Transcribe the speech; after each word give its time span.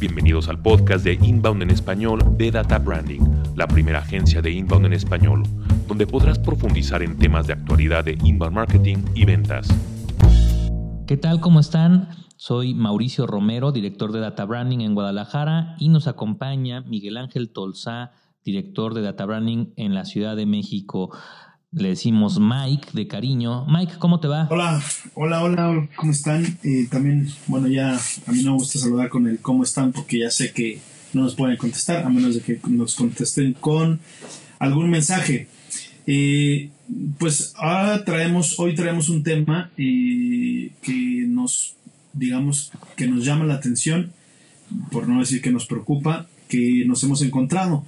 Bienvenidos 0.00 0.48
al 0.48 0.62
podcast 0.62 1.04
de 1.04 1.14
Inbound 1.14 1.60
en 1.60 1.70
español 1.70 2.20
de 2.36 2.52
Data 2.52 2.78
Branding, 2.78 3.18
la 3.56 3.66
primera 3.66 3.98
agencia 3.98 4.40
de 4.40 4.52
Inbound 4.52 4.86
en 4.86 4.92
español, 4.92 5.42
donde 5.88 6.06
podrás 6.06 6.38
profundizar 6.38 7.02
en 7.02 7.18
temas 7.18 7.48
de 7.48 7.54
actualidad 7.54 8.04
de 8.04 8.16
inbound 8.22 8.54
marketing 8.54 8.98
y 9.16 9.24
ventas. 9.24 9.66
¿Qué 11.08 11.16
tal? 11.16 11.40
¿Cómo 11.40 11.58
están? 11.58 12.10
Soy 12.36 12.74
Mauricio 12.74 13.26
Romero, 13.26 13.72
director 13.72 14.12
de 14.12 14.20
Data 14.20 14.44
Branding 14.44 14.82
en 14.82 14.94
Guadalajara 14.94 15.74
y 15.80 15.88
nos 15.88 16.06
acompaña 16.06 16.82
Miguel 16.82 17.16
Ángel 17.16 17.50
Tolzá, 17.52 18.12
director 18.44 18.94
de 18.94 19.02
Data 19.02 19.26
Branding 19.26 19.72
en 19.74 19.94
la 19.94 20.04
Ciudad 20.04 20.36
de 20.36 20.46
México. 20.46 21.10
Le 21.70 21.90
decimos 21.90 22.40
Mike 22.40 22.88
de 22.94 23.06
cariño. 23.06 23.66
Mike, 23.66 23.94
¿cómo 23.98 24.20
te 24.20 24.28
va? 24.28 24.48
Hola, 24.50 24.82
hola, 25.14 25.42
hola, 25.42 25.88
¿cómo 25.96 26.12
están? 26.12 26.58
También, 26.90 27.30
bueno, 27.46 27.68
ya 27.68 27.94
a 27.94 28.32
mí 28.32 28.42
no 28.42 28.52
me 28.52 28.58
gusta 28.58 28.78
saludar 28.78 29.10
con 29.10 29.28
el 29.28 29.38
cómo 29.40 29.64
están 29.64 29.92
porque 29.92 30.20
ya 30.20 30.30
sé 30.30 30.52
que 30.52 30.80
no 31.12 31.22
nos 31.22 31.34
pueden 31.34 31.56
contestar 31.58 32.04
a 32.04 32.08
menos 32.08 32.34
de 32.34 32.40
que 32.40 32.58
nos 32.68 32.94
contesten 32.94 33.52
con 33.52 34.00
algún 34.58 34.88
mensaje. 34.88 35.48
Eh, 36.06 36.70
pues 37.18 37.52
ahora 37.56 38.02
traemos, 38.02 38.58
hoy 38.58 38.74
traemos 38.74 39.10
un 39.10 39.22
tema 39.22 39.70
eh, 39.76 40.72
que 40.80 41.26
nos 41.28 41.74
digamos, 42.12 42.72
que 42.96 43.06
nos 43.06 43.24
llama 43.24 43.44
la 43.44 43.54
atención, 43.54 44.12
por 44.90 45.08
no 45.08 45.20
decir 45.20 45.40
que 45.40 45.50
nos 45.50 45.66
preocupa, 45.66 46.26
que 46.48 46.84
nos 46.86 47.02
hemos 47.02 47.22
encontrado. 47.22 47.84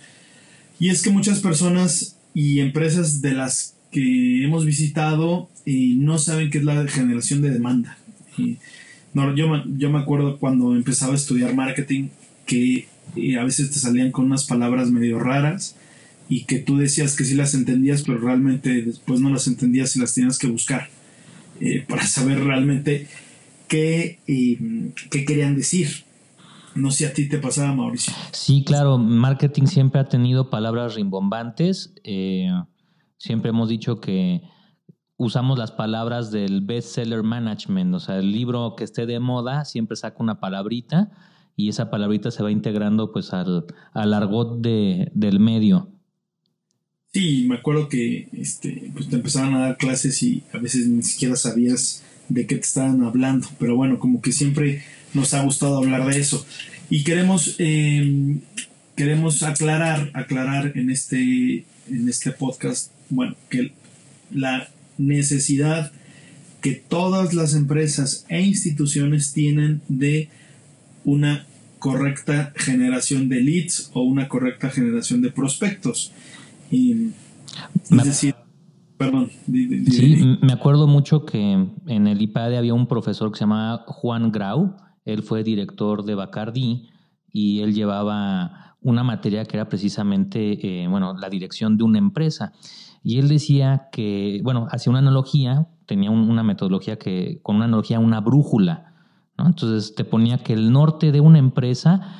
Y 0.78 0.88
es 0.88 1.02
que 1.02 1.10
muchas 1.10 1.40
personas 1.40 2.16
y 2.34 2.60
empresas 2.60 3.20
de 3.20 3.32
las 3.32 3.74
que 3.90 4.44
hemos 4.44 4.64
visitado 4.64 5.48
eh, 5.66 5.94
no 5.96 6.18
saben 6.18 6.50
qué 6.50 6.58
es 6.58 6.64
la 6.64 6.86
generación 6.86 7.42
de 7.42 7.50
demanda. 7.50 7.98
no, 9.14 9.34
yo, 9.34 9.64
yo 9.76 9.90
me 9.90 9.98
acuerdo 9.98 10.38
cuando 10.38 10.74
empezaba 10.74 11.12
a 11.12 11.16
estudiar 11.16 11.54
marketing 11.54 12.08
que 12.46 12.86
eh, 13.16 13.38
a 13.38 13.44
veces 13.44 13.70
te 13.70 13.78
salían 13.78 14.12
con 14.12 14.26
unas 14.26 14.44
palabras 14.44 14.90
medio 14.90 15.18
raras 15.18 15.76
y 16.28 16.44
que 16.44 16.58
tú 16.58 16.78
decías 16.78 17.16
que 17.16 17.24
sí 17.24 17.34
las 17.34 17.54
entendías, 17.54 18.02
pero 18.02 18.18
realmente 18.18 18.82
después 18.82 19.20
no 19.20 19.30
las 19.30 19.48
entendías 19.48 19.96
y 19.96 19.98
las 19.98 20.14
tenías 20.14 20.38
que 20.38 20.46
buscar 20.46 20.88
eh, 21.60 21.84
para 21.88 22.06
saber 22.06 22.42
realmente 22.44 23.08
qué, 23.66 24.18
qué 24.26 25.24
querían 25.24 25.56
decir. 25.56 26.04
No 26.80 26.90
sé 26.90 26.98
si 26.98 27.04
a 27.04 27.12
ti 27.12 27.28
te 27.28 27.38
pasaba, 27.38 27.72
Mauricio. 27.74 28.12
Sí, 28.32 28.64
claro, 28.64 28.98
marketing 28.98 29.66
siempre 29.66 30.00
ha 30.00 30.08
tenido 30.08 30.50
palabras 30.50 30.94
rimbombantes. 30.94 31.94
Eh, 32.04 32.50
siempre 33.18 33.50
hemos 33.50 33.68
dicho 33.68 34.00
que 34.00 34.42
usamos 35.20 35.58
las 35.58 35.70
palabras 35.70 36.30
del 36.30 36.62
bestseller 36.62 37.22
management, 37.22 37.94
o 37.94 38.00
sea, 38.00 38.18
el 38.18 38.32
libro 38.32 38.74
que 38.74 38.84
esté 38.84 39.04
de 39.04 39.20
moda 39.20 39.66
siempre 39.66 39.94
saca 39.94 40.16
una 40.18 40.40
palabrita 40.40 41.10
y 41.56 41.68
esa 41.68 41.90
palabrita 41.90 42.30
se 42.30 42.42
va 42.42 42.50
integrando 42.50 43.12
pues 43.12 43.34
al, 43.34 43.66
al 43.92 44.14
argot 44.14 44.62
de, 44.62 45.12
del 45.14 45.38
medio. 45.38 45.90
Sí, 47.12 47.44
me 47.46 47.56
acuerdo 47.56 47.90
que 47.90 48.28
este, 48.32 48.90
pues 48.94 49.08
te 49.10 49.16
empezaban 49.16 49.52
a 49.54 49.60
dar 49.60 49.76
clases 49.76 50.22
y 50.22 50.42
a 50.54 50.58
veces 50.58 50.86
ni 50.86 51.02
siquiera 51.02 51.36
sabías 51.36 52.02
de 52.30 52.46
qué 52.46 52.54
te 52.54 52.62
estaban 52.62 53.02
hablando, 53.02 53.46
pero 53.58 53.76
bueno, 53.76 53.98
como 53.98 54.22
que 54.22 54.32
siempre 54.32 54.82
nos 55.14 55.34
ha 55.34 55.42
gustado 55.42 55.78
hablar 55.78 56.06
de 56.06 56.20
eso. 56.20 56.44
Y 56.88 57.04
queremos, 57.04 57.56
em, 57.58 58.40
queremos 58.96 59.42
aclarar, 59.42 60.10
aclarar 60.14 60.72
en 60.76 60.90
este, 60.90 61.64
en 61.88 62.08
este 62.08 62.32
podcast, 62.32 62.92
bueno, 63.08 63.36
que 63.48 63.72
la 64.30 64.68
necesidad 64.98 65.92
que 66.60 66.72
todas 66.72 67.32
las 67.32 67.54
empresas 67.54 68.26
e 68.28 68.42
instituciones 68.42 69.32
tienen 69.32 69.80
de 69.88 70.28
una 71.04 71.46
correcta 71.78 72.52
generación 72.56 73.28
de 73.28 73.40
leads 73.40 73.90
o 73.94 74.02
una 74.02 74.28
correcta 74.28 74.68
generación 74.68 75.22
de 75.22 75.30
prospectos. 75.30 76.12
Y, 76.70 77.12
es 77.90 78.04
decir, 78.04 78.34
Perdón. 79.00 79.30
sí, 79.90 80.38
me 80.42 80.52
acuerdo 80.52 80.86
mucho 80.86 81.24
que 81.24 81.66
en 81.86 82.06
el 82.06 82.20
IPADE 82.20 82.58
había 82.58 82.74
un 82.74 82.86
profesor 82.86 83.32
que 83.32 83.38
se 83.38 83.44
llamaba 83.44 83.84
Juan 83.86 84.30
Grau. 84.30 84.76
Él 85.12 85.22
fue 85.22 85.42
director 85.42 86.04
de 86.04 86.14
Bacardi 86.14 86.88
y 87.32 87.60
él 87.60 87.74
llevaba 87.74 88.76
una 88.80 89.04
materia 89.04 89.44
que 89.44 89.56
era 89.56 89.68
precisamente, 89.68 90.82
eh, 90.82 90.88
bueno, 90.88 91.14
la 91.14 91.28
dirección 91.28 91.76
de 91.76 91.84
una 91.84 91.98
empresa. 91.98 92.52
Y 93.02 93.18
él 93.18 93.28
decía 93.28 93.88
que, 93.92 94.40
bueno, 94.42 94.66
hacía 94.70 94.90
una 94.90 95.00
analogía, 95.00 95.68
tenía 95.86 96.10
una 96.10 96.42
metodología 96.42 96.98
que, 96.98 97.40
con 97.42 97.56
una 97.56 97.66
analogía, 97.66 97.98
una 97.98 98.20
brújula. 98.20 98.94
¿no? 99.38 99.46
Entonces 99.46 99.94
te 99.94 100.04
ponía 100.04 100.38
que 100.38 100.52
el 100.52 100.72
norte 100.72 101.12
de 101.12 101.20
una 101.20 101.38
empresa 101.38 102.16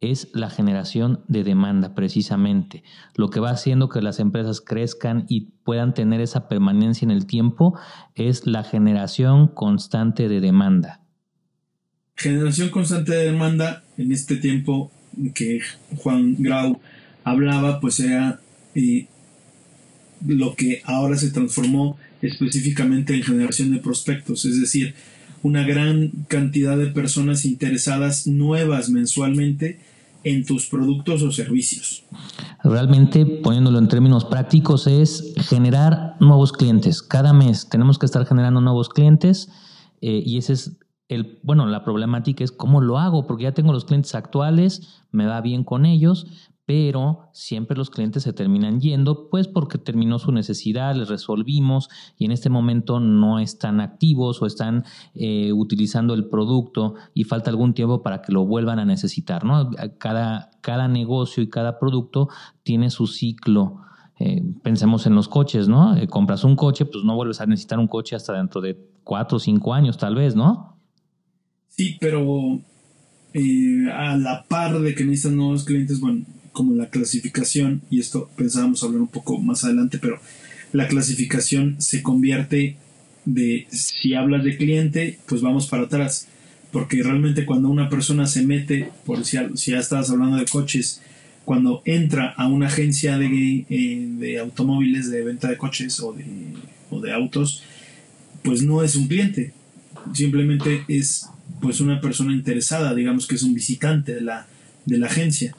es 0.00 0.30
la 0.34 0.50
generación 0.50 1.24
de 1.28 1.44
demanda 1.44 1.94
precisamente. 1.94 2.82
Lo 3.14 3.30
que 3.30 3.40
va 3.40 3.50
haciendo 3.50 3.88
que 3.88 4.02
las 4.02 4.20
empresas 4.20 4.60
crezcan 4.60 5.24
y 5.28 5.52
puedan 5.64 5.94
tener 5.94 6.20
esa 6.20 6.48
permanencia 6.48 7.06
en 7.06 7.10
el 7.10 7.26
tiempo 7.26 7.78
es 8.14 8.46
la 8.46 8.64
generación 8.64 9.48
constante 9.48 10.28
de 10.28 10.40
demanda. 10.40 11.03
Generación 12.16 12.70
constante 12.70 13.12
de 13.12 13.24
demanda 13.24 13.82
en 13.98 14.12
este 14.12 14.36
tiempo 14.36 14.90
que 15.34 15.60
Juan 15.96 16.36
Grau 16.38 16.80
hablaba, 17.24 17.80
pues 17.80 18.00
era 18.00 18.40
eh, 18.74 19.06
lo 20.26 20.54
que 20.54 20.82
ahora 20.84 21.16
se 21.16 21.30
transformó 21.30 21.96
específicamente 22.22 23.14
en 23.14 23.22
generación 23.22 23.72
de 23.72 23.78
prospectos, 23.78 24.44
es 24.44 24.60
decir, 24.60 24.94
una 25.42 25.62
gran 25.66 26.10
cantidad 26.28 26.76
de 26.76 26.86
personas 26.86 27.44
interesadas 27.44 28.26
nuevas 28.26 28.88
mensualmente 28.88 29.78
en 30.24 30.46
tus 30.46 30.66
productos 30.66 31.22
o 31.22 31.30
servicios. 31.30 32.04
Realmente, 32.62 33.26
poniéndolo 33.26 33.78
en 33.78 33.88
términos 33.88 34.24
prácticos, 34.24 34.86
es 34.86 35.34
generar 35.48 36.16
nuevos 36.18 36.52
clientes. 36.52 37.02
Cada 37.02 37.34
mes 37.34 37.68
tenemos 37.68 37.98
que 37.98 38.06
estar 38.06 38.24
generando 38.24 38.62
nuevos 38.62 38.88
clientes 38.88 39.50
eh, 40.00 40.22
y 40.24 40.38
ese 40.38 40.54
es 40.54 40.72
el, 41.08 41.38
bueno, 41.42 41.66
la 41.66 41.84
problemática 41.84 42.44
es 42.44 42.52
cómo 42.52 42.80
lo 42.80 42.98
hago, 42.98 43.26
porque 43.26 43.44
ya 43.44 43.52
tengo 43.52 43.72
los 43.72 43.84
clientes 43.84 44.14
actuales, 44.14 45.04
me 45.10 45.26
va 45.26 45.40
bien 45.40 45.64
con 45.64 45.86
ellos, 45.86 46.26
pero 46.66 47.28
siempre 47.32 47.76
los 47.76 47.90
clientes 47.90 48.22
se 48.22 48.32
terminan 48.32 48.80
yendo, 48.80 49.28
pues 49.28 49.48
porque 49.48 49.76
terminó 49.76 50.18
su 50.18 50.32
necesidad, 50.32 50.94
les 50.94 51.08
resolvimos 51.08 51.90
y 52.16 52.24
en 52.24 52.32
este 52.32 52.48
momento 52.48 53.00
no 53.00 53.38
están 53.38 53.80
activos 53.80 54.40
o 54.40 54.46
están 54.46 54.84
eh, 55.14 55.52
utilizando 55.52 56.14
el 56.14 56.28
producto 56.28 56.94
y 57.12 57.24
falta 57.24 57.50
algún 57.50 57.74
tiempo 57.74 58.02
para 58.02 58.22
que 58.22 58.32
lo 58.32 58.46
vuelvan 58.46 58.78
a 58.78 58.86
necesitar. 58.86 59.44
¿no? 59.44 59.70
Cada, 59.98 60.50
cada 60.62 60.88
negocio 60.88 61.42
y 61.42 61.50
cada 61.50 61.78
producto 61.78 62.28
tiene 62.62 62.88
su 62.88 63.06
ciclo. 63.06 63.82
Eh, 64.18 64.42
pensemos 64.62 65.06
en 65.06 65.16
los 65.16 65.28
coches, 65.28 65.68
¿no? 65.68 65.96
Eh, 65.96 66.06
compras 66.06 66.44
un 66.44 66.54
coche, 66.54 66.86
pues 66.86 67.04
no 67.04 67.16
vuelves 67.16 67.40
a 67.40 67.46
necesitar 67.46 67.80
un 67.80 67.88
coche 67.88 68.14
hasta 68.14 68.32
dentro 68.32 68.60
de 68.60 68.78
cuatro 69.02 69.36
o 69.36 69.40
cinco 69.40 69.74
años, 69.74 69.98
tal 69.98 70.14
vez, 70.14 70.36
¿no? 70.36 70.73
Sí, 71.76 71.96
pero 72.00 72.60
a 73.92 74.16
la 74.16 74.44
par 74.48 74.78
de 74.80 74.94
que 74.94 75.04
necesitan 75.04 75.36
nuevos 75.36 75.64
clientes, 75.64 75.98
bueno, 75.98 76.24
como 76.52 76.74
la 76.76 76.88
clasificación, 76.88 77.82
y 77.90 77.98
esto 77.98 78.30
pensábamos 78.36 78.82
hablar 78.84 79.00
un 79.00 79.08
poco 79.08 79.38
más 79.38 79.64
adelante, 79.64 79.98
pero 79.98 80.20
la 80.72 80.86
clasificación 80.86 81.76
se 81.80 82.02
convierte 82.02 82.76
de 83.24 83.66
si 83.70 84.14
hablas 84.14 84.44
de 84.44 84.56
cliente, 84.56 85.18
pues 85.26 85.42
vamos 85.42 85.66
para 85.66 85.84
atrás. 85.84 86.28
Porque 86.70 87.02
realmente 87.02 87.44
cuando 87.46 87.68
una 87.68 87.88
persona 87.88 88.26
se 88.26 88.44
mete, 88.44 88.90
por 89.04 89.24
si, 89.24 89.38
si 89.54 89.70
ya 89.72 89.78
estabas 89.78 90.10
hablando 90.10 90.36
de 90.36 90.44
coches, 90.44 91.00
cuando 91.44 91.82
entra 91.84 92.34
a 92.36 92.48
una 92.48 92.66
agencia 92.66 93.18
de, 93.18 93.64
eh, 93.68 94.08
de 94.18 94.38
automóviles, 94.38 95.10
de 95.10 95.22
venta 95.22 95.48
de 95.48 95.56
coches 95.56 96.00
o 96.00 96.12
de, 96.12 96.24
o 96.90 97.00
de 97.00 97.12
autos, 97.12 97.62
pues 98.42 98.62
no 98.62 98.82
es 98.82 98.96
un 98.96 99.06
cliente. 99.06 99.52
Simplemente 100.12 100.84
es 100.88 101.28
pues 101.60 101.80
una 101.80 102.00
persona 102.00 102.32
interesada, 102.32 102.94
digamos 102.94 103.26
que 103.26 103.36
es 103.36 103.42
un 103.42 103.54
visitante 103.54 104.14
de 104.14 104.20
la, 104.20 104.46
de 104.84 104.98
la 104.98 105.06
agencia. 105.06 105.54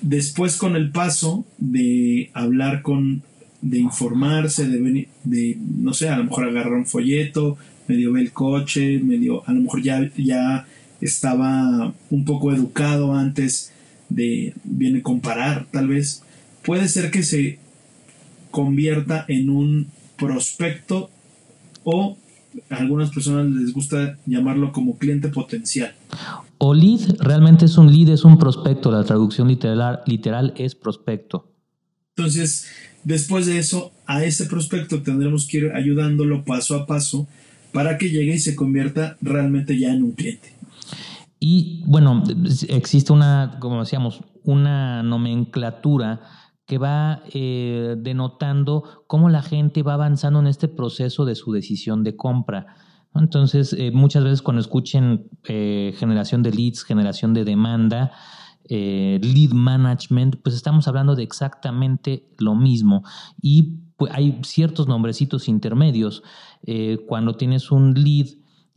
Después 0.00 0.56
con 0.56 0.76
el 0.76 0.90
paso 0.90 1.46
de 1.58 2.30
hablar 2.34 2.82
con, 2.82 3.22
de 3.62 3.78
informarse, 3.78 4.68
de, 4.68 5.08
de 5.24 5.58
no 5.78 5.94
sé, 5.94 6.08
a 6.08 6.16
lo 6.16 6.24
mejor 6.24 6.48
agarrar 6.48 6.72
un 6.72 6.86
folleto, 6.86 7.56
medio 7.88 8.12
ve 8.12 8.20
el 8.20 8.32
coche, 8.32 8.98
medio, 8.98 9.46
a 9.48 9.52
lo 9.52 9.62
mejor 9.62 9.82
ya, 9.82 10.10
ya 10.16 10.66
estaba 11.00 11.94
un 12.10 12.24
poco 12.24 12.52
educado 12.52 13.14
antes 13.14 13.72
de, 14.08 14.54
viene 14.64 15.02
comparar 15.02 15.66
tal 15.70 15.88
vez, 15.88 16.22
puede 16.64 16.88
ser 16.88 17.10
que 17.10 17.22
se 17.22 17.58
convierta 18.50 19.24
en 19.28 19.50
un 19.50 19.88
prospecto 20.16 21.10
o 21.84 22.16
a 22.70 22.76
algunas 22.76 23.10
personas 23.10 23.46
les 23.46 23.72
gusta 23.72 24.18
llamarlo 24.26 24.72
como 24.72 24.98
cliente 24.98 25.28
potencial. 25.28 25.94
O 26.58 26.74
lead 26.74 27.16
realmente 27.18 27.64
es 27.64 27.78
un 27.78 27.92
lead, 27.92 28.10
es 28.10 28.24
un 28.24 28.38
prospecto. 28.38 28.90
La 28.90 29.04
traducción 29.04 29.48
literal, 29.48 30.00
literal 30.06 30.54
es 30.56 30.74
prospecto. 30.74 31.52
Entonces, 32.16 32.68
después 33.04 33.46
de 33.46 33.58
eso, 33.58 33.92
a 34.06 34.24
ese 34.24 34.46
prospecto 34.46 35.02
tendremos 35.02 35.46
que 35.46 35.58
ir 35.58 35.72
ayudándolo 35.72 36.44
paso 36.44 36.74
a 36.76 36.86
paso 36.86 37.28
para 37.72 37.98
que 37.98 38.08
llegue 38.08 38.34
y 38.34 38.38
se 38.38 38.56
convierta 38.56 39.18
realmente 39.20 39.78
ya 39.78 39.92
en 39.92 40.02
un 40.02 40.12
cliente. 40.12 40.52
Y 41.38 41.82
bueno, 41.86 42.24
existe 42.68 43.12
una, 43.12 43.58
como 43.60 43.80
decíamos, 43.80 44.22
una 44.44 45.02
nomenclatura 45.02 46.22
que 46.66 46.78
va 46.78 47.22
eh, 47.32 47.94
denotando 47.96 49.04
cómo 49.06 49.28
la 49.28 49.42
gente 49.42 49.82
va 49.82 49.94
avanzando 49.94 50.40
en 50.40 50.48
este 50.48 50.68
proceso 50.68 51.24
de 51.24 51.36
su 51.36 51.52
decisión 51.52 52.02
de 52.02 52.16
compra. 52.16 52.66
Entonces, 53.14 53.72
eh, 53.72 53.92
muchas 53.92 54.24
veces 54.24 54.42
cuando 54.42 54.60
escuchen 54.60 55.30
eh, 55.48 55.94
generación 55.96 56.42
de 56.42 56.50
leads, 56.50 56.82
generación 56.82 57.32
de 57.32 57.44
demanda, 57.44 58.12
lead 58.68 59.52
management, 59.52 60.42
pues 60.42 60.56
estamos 60.56 60.88
hablando 60.88 61.14
de 61.14 61.22
exactamente 61.22 62.28
lo 62.38 62.56
mismo. 62.56 63.04
Y 63.40 63.78
pues, 63.96 64.12
hay 64.12 64.40
ciertos 64.42 64.88
nombrecitos 64.88 65.48
intermedios. 65.48 66.24
cuando 67.06 67.36
tienes 67.36 67.70
un 67.70 67.94
lead, 67.94 68.26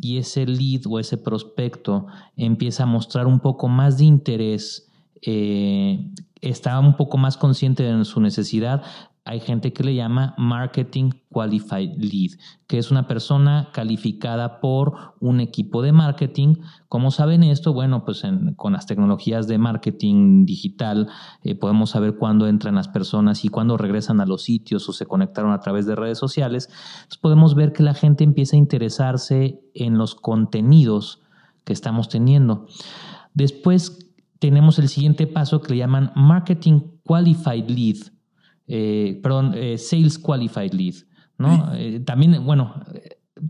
y 0.01 0.17
ese 0.17 0.45
lead 0.45 0.83
o 0.87 0.99
ese 0.99 1.17
prospecto 1.17 2.05
empieza 2.37 2.83
a 2.83 2.85
mostrar 2.85 3.27
un 3.27 3.39
poco 3.39 3.67
más 3.67 3.97
de 3.97 4.05
interés, 4.05 4.88
eh, 5.21 6.11
está 6.41 6.79
un 6.79 6.95
poco 6.95 7.17
más 7.17 7.37
consciente 7.37 7.83
de 7.83 8.05
su 8.05 8.21
necesidad, 8.21 8.83
hay 9.29 9.41
gente 9.41 9.73
que 9.73 9.83
le 9.83 9.93
llama 9.93 10.33
Marketing 10.39 11.11
Qualified 11.29 11.97
Lead, 11.97 12.39
que 12.65 12.79
es 12.79 12.89
una 12.89 13.07
persona 13.07 13.69
calificada 13.73 14.59
por 14.59 15.13
un 15.19 15.39
equipo 15.39 15.83
de 15.83 15.91
marketing. 15.91 16.55
¿Cómo 16.87 17.11
saben 17.11 17.43
esto? 17.43 17.71
Bueno, 17.71 18.05
pues 18.05 18.23
con 18.55 18.73
las 18.73 18.87
tecnologías 18.87 19.47
de 19.47 19.59
marketing 19.59 20.45
digital 20.45 21.09
eh, 21.43 21.53
podemos 21.53 21.91
saber 21.91 22.15
cuándo 22.15 22.47
entran 22.47 22.73
las 22.73 22.87
personas 22.87 23.45
y 23.45 23.49
cuándo 23.49 23.77
regresan 23.77 24.19
a 24.19 24.25
los 24.25 24.41
sitios 24.41 24.89
o 24.89 24.93
se 24.93 25.05
conectaron 25.05 25.51
a 25.51 25.59
través 25.59 25.85
de 25.85 25.95
redes 25.95 26.17
sociales. 26.17 26.67
Entonces 26.67 27.19
podemos 27.19 27.53
ver 27.53 27.71
que 27.71 27.83
la 27.83 27.93
gente 27.93 28.23
empieza 28.23 28.55
a 28.55 28.59
interesarse 28.59 29.61
en 29.75 29.99
los 29.99 30.15
contenidos 30.15 31.21
que 31.65 31.73
estamos 31.73 32.09
teniendo. 32.09 32.65
Después 33.35 34.08
tenemos 34.39 34.79
el 34.79 34.89
siguiente 34.89 35.27
paso 35.27 35.61
que 35.61 35.73
le 35.73 35.79
llaman 35.79 36.11
Marketing 36.15 36.79
Qualified 37.03 37.69
Lead 37.69 37.97
eh, 38.71 39.19
perdón, 39.23 39.53
eh, 39.55 39.79
Sales 39.79 40.19
Qualified 40.19 40.73
Lead, 40.73 40.93
¿no? 41.39 41.73
Eh, 41.73 42.01
también, 42.01 42.45
bueno, 42.45 42.75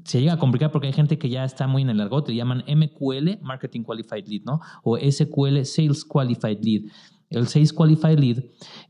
se 0.05 0.21
llega 0.21 0.33
a 0.33 0.39
complicar 0.39 0.71
porque 0.71 0.87
hay 0.87 0.93
gente 0.93 1.17
que 1.17 1.27
ya 1.27 1.43
está 1.43 1.67
muy 1.67 1.81
en 1.81 1.89
el 1.89 1.99
argot, 1.99 2.29
le 2.29 2.35
llaman 2.35 2.63
MQL, 2.65 3.41
Marketing 3.41 3.83
Qualified 3.83 4.25
Lead, 4.27 4.43
¿no? 4.45 4.61
O 4.81 4.97
SQL, 4.97 5.65
Sales 5.65 6.05
Qualified 6.05 6.63
Lead. 6.63 6.83
El 7.29 7.47
Sales 7.49 7.73
Qualified 7.73 8.17
Lead 8.17 8.43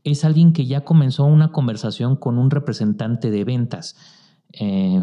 es 0.04 0.24
alguien 0.24 0.52
que 0.52 0.66
ya 0.66 0.84
comenzó 0.84 1.24
una 1.24 1.50
conversación 1.50 2.14
con 2.14 2.38
un 2.38 2.48
representante 2.50 3.30
de 3.30 3.44
ventas 3.44 3.96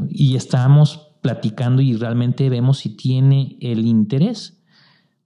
y 0.10 0.36
estamos 0.36 1.14
platicando 1.22 1.82
y 1.82 1.96
realmente 1.96 2.50
vemos 2.50 2.80
si 2.80 2.96
tiene 2.98 3.58
el 3.62 3.86
interés. 3.86 4.64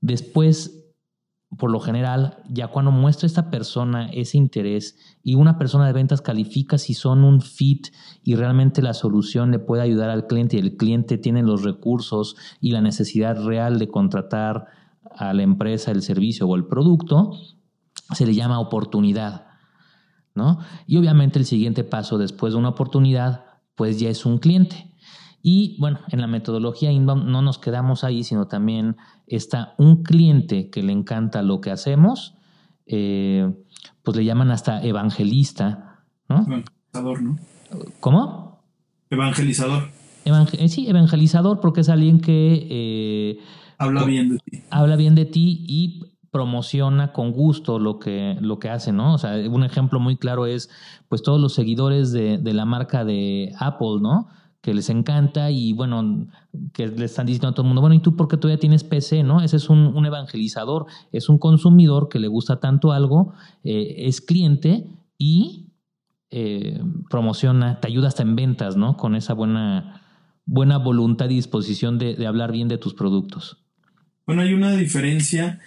Después 0.02 0.81
por 1.58 1.70
lo 1.70 1.80
general, 1.80 2.38
ya 2.50 2.68
cuando 2.68 2.92
muestra 2.92 3.28
esta 3.28 3.50
persona 3.50 4.10
ese 4.14 4.38
interés 4.38 4.98
y 5.22 5.36
una 5.36 5.58
persona 5.58 5.86
de 5.86 5.94
ventas 5.94 6.22
califica 6.22 6.78
si 6.78 6.94
son 6.94 7.24
un 7.24 7.42
fit 7.42 7.88
y 8.24 8.36
realmente 8.36 8.82
la 8.82 8.94
solución 8.94 9.52
le 9.52 9.60
puede 9.60 9.84
ayudar 9.84 10.10
al 10.10 10.28
cliente 10.28 10.56
y 10.56 10.60
el 10.60 10.78
cliente 10.78 11.18
tiene 11.18 11.44
los 11.44 11.64
recursos 11.64 12.38
y 12.62 12.72
la 12.72 12.82
necesidad 12.82 13.44
real 13.44 13.80
de 13.80 13.90
contratar 13.90 14.68
a 15.16 15.34
la 15.34 15.44
empresa 15.44 15.92
el 15.92 16.02
servicio 16.02 16.48
o 16.48 16.56
el 16.56 16.68
producto, 16.68 17.34
se 18.14 18.26
le 18.26 18.34
llama 18.34 18.60
oportunidad. 18.60 19.48
¿no? 20.34 20.60
Y 20.88 20.98
obviamente 20.98 21.38
el 21.38 21.46
siguiente 21.46 21.84
paso 21.84 22.18
después 22.18 22.54
de 22.54 22.60
una 22.60 22.70
oportunidad, 22.70 23.46
pues 23.76 24.00
ya 24.00 24.10
es 24.10 24.26
un 24.26 24.38
cliente. 24.38 24.91
Y 25.42 25.78
bueno, 25.80 26.00
en 26.10 26.22
la 26.22 26.28
metodología 26.28 26.92
inbound 26.92 27.26
no 27.26 27.42
nos 27.42 27.58
quedamos 27.58 28.04
ahí, 28.04 28.24
sino 28.24 28.48
también 28.48 28.98
está 29.28 29.74
un 29.78 30.04
cliente 30.04 30.70
que 30.70 30.84
le 30.84 30.92
encanta 30.92 31.42
lo 31.42 31.62
que 31.62 31.72
hacemos, 31.72 32.36
eh, 32.86 33.52
pues 34.04 34.18
le 34.18 34.26
llaman 34.26 34.52
hasta 34.52 34.84
evangelista, 34.84 36.04
¿no? 36.30 36.46
Evangelizador, 36.46 37.22
¿no? 37.24 37.40
¿Cómo? 38.00 38.64
Evangelizador. 39.10 39.90
Eh, 40.26 40.70
sí, 40.70 40.88
evangelizador 40.88 41.60
porque 41.60 41.82
es 41.82 41.90
alguien 41.90 42.20
que... 42.20 42.68
Eh, 42.70 43.40
habla 43.78 44.04
bien 44.04 44.30
de 44.30 44.38
ti. 44.38 44.64
Habla 44.70 44.96
bien 44.96 45.16
de 45.16 45.26
ti 45.26 45.66
y 45.68 46.04
promociona 46.30 47.12
con 47.12 47.32
gusto 47.32 47.80
lo 47.80 48.00
que, 48.00 48.38
lo 48.40 48.60
que 48.60 48.70
hace, 48.70 48.94
¿no? 48.94 49.14
O 49.14 49.18
sea, 49.18 49.34
un 49.50 49.64
ejemplo 49.64 50.00
muy 50.00 50.18
claro 50.18 50.46
es, 50.46 50.70
pues 51.10 51.24
todos 51.24 51.42
los 51.42 51.54
seguidores 51.54 52.12
de, 52.12 52.38
de 52.38 52.54
la 52.54 52.66
marca 52.66 53.04
de 53.04 53.54
Apple, 53.60 54.00
¿no? 54.02 54.28
Que 54.62 54.74
les 54.74 54.90
encanta 54.90 55.50
y 55.50 55.74
bueno, 55.74 56.28
que 56.74 56.88
le 56.88 57.06
están 57.06 57.26
diciendo 57.26 57.50
a 57.50 57.54
todo 57.54 57.64
el 57.64 57.70
mundo, 57.70 57.82
bueno, 57.82 57.96
¿y 57.96 58.02
tú 58.02 58.16
por 58.16 58.28
qué 58.28 58.38
todavía 58.38 58.60
tienes 58.60 58.84
PC? 58.84 59.24
¿no? 59.24 59.42
Ese 59.42 59.58
es 59.58 59.70
un, 59.70 60.06
evangelizador, 60.06 60.86
es 61.12 61.30
un 61.30 61.40
consumidor 61.40 62.10
que 62.10 62.20
le 62.20 62.28
gusta 62.28 62.60
tanto 62.60 62.92
algo, 62.92 63.34
eh, 63.64 63.96
es 63.98 64.22
cliente 64.22 64.86
y 65.18 65.72
eh, 66.30 66.80
promociona, 67.10 67.80
te 67.80 67.88
ayuda 67.88 68.08
hasta 68.08 68.24
en 68.24 68.36
ventas, 68.36 68.78
¿no? 68.78 68.96
Con 68.96 69.16
esa 69.16 69.34
buena, 69.34 70.02
buena 70.46 70.78
voluntad 70.78 71.30
y 71.30 71.36
disposición 71.36 71.98
de, 71.98 72.26
hablar 72.26 72.52
bien 72.52 72.68
de 72.68 72.78
tus 72.78 72.94
productos. 72.94 73.58
Bueno, 74.26 74.44
hay 74.44 74.54
una 74.54 74.76
diferencia. 74.76 75.60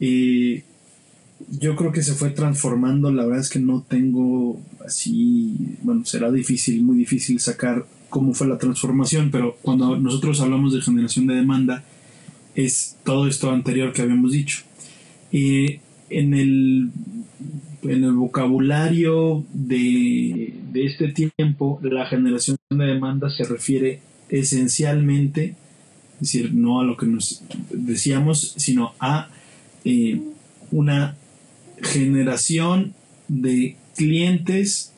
Eh, 0.00 0.64
yo 1.50 1.76
creo 1.76 1.92
que 1.92 2.02
se 2.02 2.14
fue 2.14 2.30
transformando. 2.30 3.12
La 3.12 3.24
verdad 3.24 3.40
es 3.40 3.50
que 3.50 3.58
no 3.58 3.82
tengo 3.82 4.62
así. 4.86 5.76
Bueno, 5.82 6.04
será 6.04 6.30
difícil, 6.30 6.82
muy 6.82 6.96
difícil 6.96 7.38
sacar 7.40 7.84
cómo 8.12 8.34
fue 8.34 8.46
la 8.46 8.58
transformación, 8.58 9.30
pero 9.30 9.56
cuando 9.62 9.96
nosotros 9.96 10.38
hablamos 10.42 10.74
de 10.74 10.82
generación 10.82 11.26
de 11.26 11.34
demanda, 11.34 11.82
es 12.54 12.98
todo 13.04 13.26
esto 13.26 13.50
anterior 13.50 13.94
que 13.94 14.02
habíamos 14.02 14.32
dicho. 14.32 14.64
en, 15.32 16.34
el, 16.34 16.90
en 17.82 18.04
el 18.04 18.12
vocabulario 18.12 19.46
de, 19.54 20.52
de 20.72 20.86
este 20.86 21.08
tiempo, 21.08 21.80
la 21.82 22.06
generación 22.06 22.58
de 22.68 22.84
demanda 22.84 23.30
se 23.30 23.44
refiere 23.44 24.00
esencialmente, 24.28 25.54
es 26.16 26.20
decir, 26.20 26.52
no 26.52 26.80
a 26.80 26.84
lo 26.84 26.98
que 26.98 27.06
nos 27.06 27.42
decíamos, 27.70 28.52
sino 28.58 28.92
a 29.00 29.30
eh, 29.86 30.20
una 30.70 31.16
generación 31.80 32.92
de 33.28 33.76
clientes, 33.96 34.92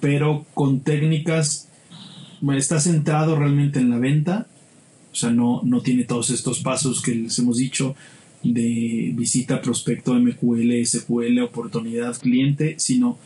pero 0.00 0.44
con 0.52 0.80
técnicas 0.80 1.71
está 2.56 2.80
centrado 2.80 3.36
realmente 3.36 3.78
en 3.78 3.90
la 3.90 3.98
venta, 3.98 4.46
o 5.12 5.14
sea, 5.14 5.30
no, 5.30 5.60
no 5.64 5.80
tiene 5.82 6.04
todos 6.04 6.30
estos 6.30 6.60
pasos 6.60 7.02
que 7.02 7.14
les 7.14 7.38
hemos 7.38 7.58
dicho 7.58 7.94
de 8.42 9.12
visita, 9.14 9.60
prospecto, 9.60 10.14
MQL, 10.14 10.84
SQL, 10.84 11.40
oportunidad, 11.40 12.16
cliente, 12.18 12.74
sino 12.78 13.18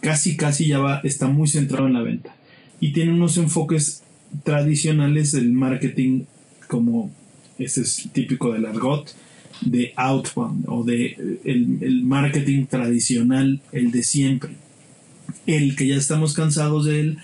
casi, 0.00 0.36
casi 0.36 0.68
ya 0.68 0.78
va, 0.78 1.00
está 1.04 1.28
muy 1.28 1.48
centrado 1.48 1.86
en 1.86 1.94
la 1.94 2.02
venta. 2.02 2.36
Y 2.80 2.92
tiene 2.92 3.12
unos 3.12 3.36
enfoques 3.38 4.02
tradicionales 4.44 5.32
del 5.32 5.52
marketing 5.52 6.24
como 6.68 7.10
este 7.58 7.82
es 7.82 8.08
típico 8.12 8.52
del 8.52 8.66
argot, 8.66 9.14
de 9.60 9.92
outbound 9.96 10.64
o 10.68 10.84
de 10.84 11.38
el, 11.44 11.78
el 11.80 12.02
marketing 12.02 12.66
tradicional, 12.66 13.60
el 13.72 13.90
de 13.90 14.02
siempre. 14.02 14.52
El 15.46 15.76
que 15.76 15.86
ya 15.86 15.96
estamos 15.96 16.34
cansados 16.34 16.86
de 16.86 17.00
él, 17.00 17.18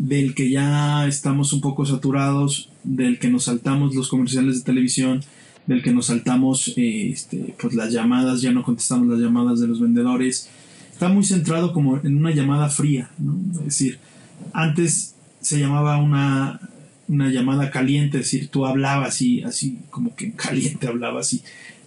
del 0.00 0.34
que 0.34 0.48
ya 0.48 1.06
estamos 1.06 1.52
un 1.52 1.60
poco 1.60 1.84
saturados, 1.84 2.70
del 2.84 3.18
que 3.18 3.28
nos 3.28 3.44
saltamos 3.44 3.94
los 3.94 4.08
comerciales 4.08 4.56
de 4.56 4.64
televisión, 4.64 5.22
del 5.66 5.82
que 5.82 5.92
nos 5.92 6.06
saltamos 6.06 6.72
este, 6.76 7.54
pues 7.60 7.74
las 7.74 7.92
llamadas, 7.92 8.40
ya 8.40 8.50
no 8.50 8.62
contestamos 8.62 9.06
las 9.08 9.20
llamadas 9.20 9.60
de 9.60 9.68
los 9.68 9.78
vendedores. 9.78 10.48
Está 10.90 11.10
muy 11.10 11.22
centrado 11.22 11.74
como 11.74 11.98
en 11.98 12.16
una 12.16 12.30
llamada 12.30 12.70
fría, 12.70 13.10
es 13.58 13.64
decir, 13.64 13.98
antes 14.54 15.14
se 15.42 15.60
llamaba 15.60 15.98
una, 15.98 16.60
una 17.06 17.30
llamada 17.30 17.70
caliente, 17.70 18.18
es 18.18 18.24
decir, 18.24 18.48
tú 18.48 18.64
hablabas 18.64 19.20
y 19.20 19.42
así 19.42 19.80
como 19.90 20.16
que 20.16 20.32
caliente 20.32 20.86
hablabas 20.88 21.34
y, 21.34 21.42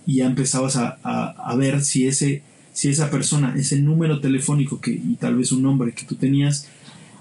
y 0.05 0.17
ya 0.17 0.27
empezabas 0.27 0.75
a, 0.75 0.99
a, 1.01 1.55
ver 1.55 1.81
si 1.81 2.05
ese 2.05 2.43
si 2.73 2.89
esa 2.89 3.09
persona, 3.09 3.55
ese 3.57 3.79
número 3.79 4.19
telefónico 4.19 4.79
que, 4.79 4.91
y 4.91 5.15
tal 5.19 5.35
vez 5.35 5.51
un 5.51 5.63
nombre 5.63 5.93
que 5.93 6.05
tú 6.05 6.15
tenías, 6.15 6.67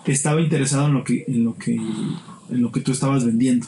estaba 0.06 0.40
interesado 0.40 0.86
en 0.86 0.94
lo 0.94 1.04
que, 1.04 1.24
en 1.28 1.44
lo 1.44 1.56
que, 1.56 1.74
en 1.74 2.62
lo 2.62 2.72
que 2.72 2.80
tú 2.80 2.92
estabas 2.92 3.24
vendiendo. 3.24 3.66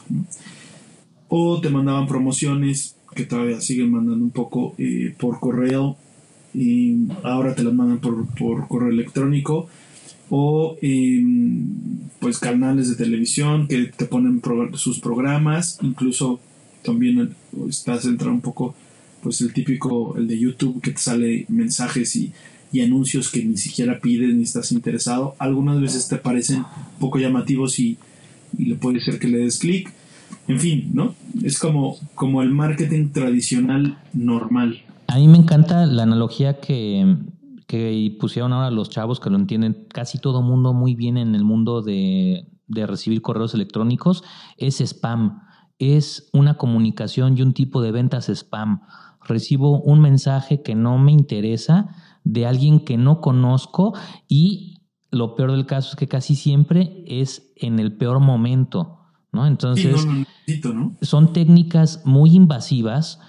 O 1.28 1.60
te 1.60 1.70
mandaban 1.70 2.06
promociones 2.06 2.96
que 3.14 3.24
todavía 3.24 3.60
siguen 3.60 3.92
mandando 3.92 4.24
un 4.24 4.30
poco 4.30 4.74
eh, 4.78 5.14
por 5.18 5.38
correo 5.38 5.96
y 6.52 7.08
ahora 7.22 7.54
te 7.54 7.62
las 7.62 7.74
mandan 7.74 7.98
por, 7.98 8.26
correo 8.68 8.90
electrónico 8.90 9.68
o 10.30 10.76
em, 10.80 11.66
pues 12.18 12.38
canales 12.38 12.88
de 12.88 12.96
televisión 12.96 13.68
que 13.68 13.84
te 13.84 14.06
ponen 14.06 14.40
sus 14.74 15.00
programas 15.00 15.78
incluso 15.82 16.40
también 16.82 17.34
está 17.68 17.98
centrado 17.98 18.32
un 18.32 18.40
poco 18.40 18.74
pues 19.22 19.40
el 19.40 19.52
típico 19.52 20.16
el 20.16 20.26
de 20.28 20.38
YouTube 20.38 20.80
que 20.80 20.92
te 20.92 20.98
sale 20.98 21.44
mensajes 21.48 22.16
y 22.16 22.32
y 22.74 22.80
anuncios 22.80 23.30
que 23.30 23.44
ni 23.44 23.56
siquiera 23.56 24.00
pides 24.00 24.34
ni 24.34 24.42
estás 24.42 24.72
interesado. 24.72 25.36
Algunas 25.38 25.80
veces 25.80 26.08
te 26.08 26.16
parecen 26.16 26.64
poco 26.98 27.20
llamativos 27.20 27.78
y, 27.78 27.96
le 28.58 28.74
puede 28.74 29.00
ser 29.00 29.20
que 29.20 29.28
le 29.28 29.38
des 29.38 29.58
clic. 29.58 29.92
en 30.48 30.58
fin, 30.58 30.90
¿no? 30.92 31.14
Es 31.44 31.60
como, 31.60 31.96
como 32.16 32.42
el 32.42 32.50
marketing 32.50 33.10
tradicional 33.10 33.98
normal. 34.12 34.82
A 35.06 35.18
mí 35.18 35.28
me 35.28 35.38
encanta 35.38 35.86
la 35.86 36.02
analogía 36.02 36.58
que, 36.58 37.16
que 37.68 38.16
pusieron 38.18 38.52
ahora 38.52 38.72
los 38.72 38.90
chavos 38.90 39.20
que 39.20 39.30
lo 39.30 39.36
entienden 39.36 39.86
casi 39.92 40.18
todo 40.18 40.42
mundo 40.42 40.72
muy 40.72 40.96
bien 40.96 41.16
en 41.16 41.36
el 41.36 41.44
mundo 41.44 41.80
de, 41.80 42.48
de 42.66 42.86
recibir 42.88 43.22
correos 43.22 43.54
electrónicos, 43.54 44.24
es 44.56 44.80
spam. 44.80 45.42
Es 45.78 46.28
una 46.32 46.54
comunicación 46.56 47.38
y 47.38 47.42
un 47.42 47.54
tipo 47.54 47.82
de 47.82 47.92
ventas 47.92 48.28
spam. 48.28 48.80
Recibo 49.20 49.80
un 49.80 50.00
mensaje 50.00 50.62
que 50.62 50.74
no 50.74 50.98
me 50.98 51.12
interesa 51.12 51.88
de 52.24 52.46
alguien 52.46 52.80
que 52.80 52.96
no 52.96 53.20
conozco 53.20 53.94
y 54.26 54.80
lo 55.10 55.36
peor 55.36 55.52
del 55.52 55.66
caso 55.66 55.90
es 55.90 55.96
que 55.96 56.08
casi 56.08 56.34
siempre 56.34 57.04
es 57.06 57.52
en 57.56 57.78
el 57.78 57.96
peor 57.96 58.18
momento, 58.18 58.98
¿no? 59.30 59.46
Entonces, 59.46 60.06
son 61.02 61.32
técnicas 61.32 62.02
muy 62.04 62.34
invasivas 62.34 63.20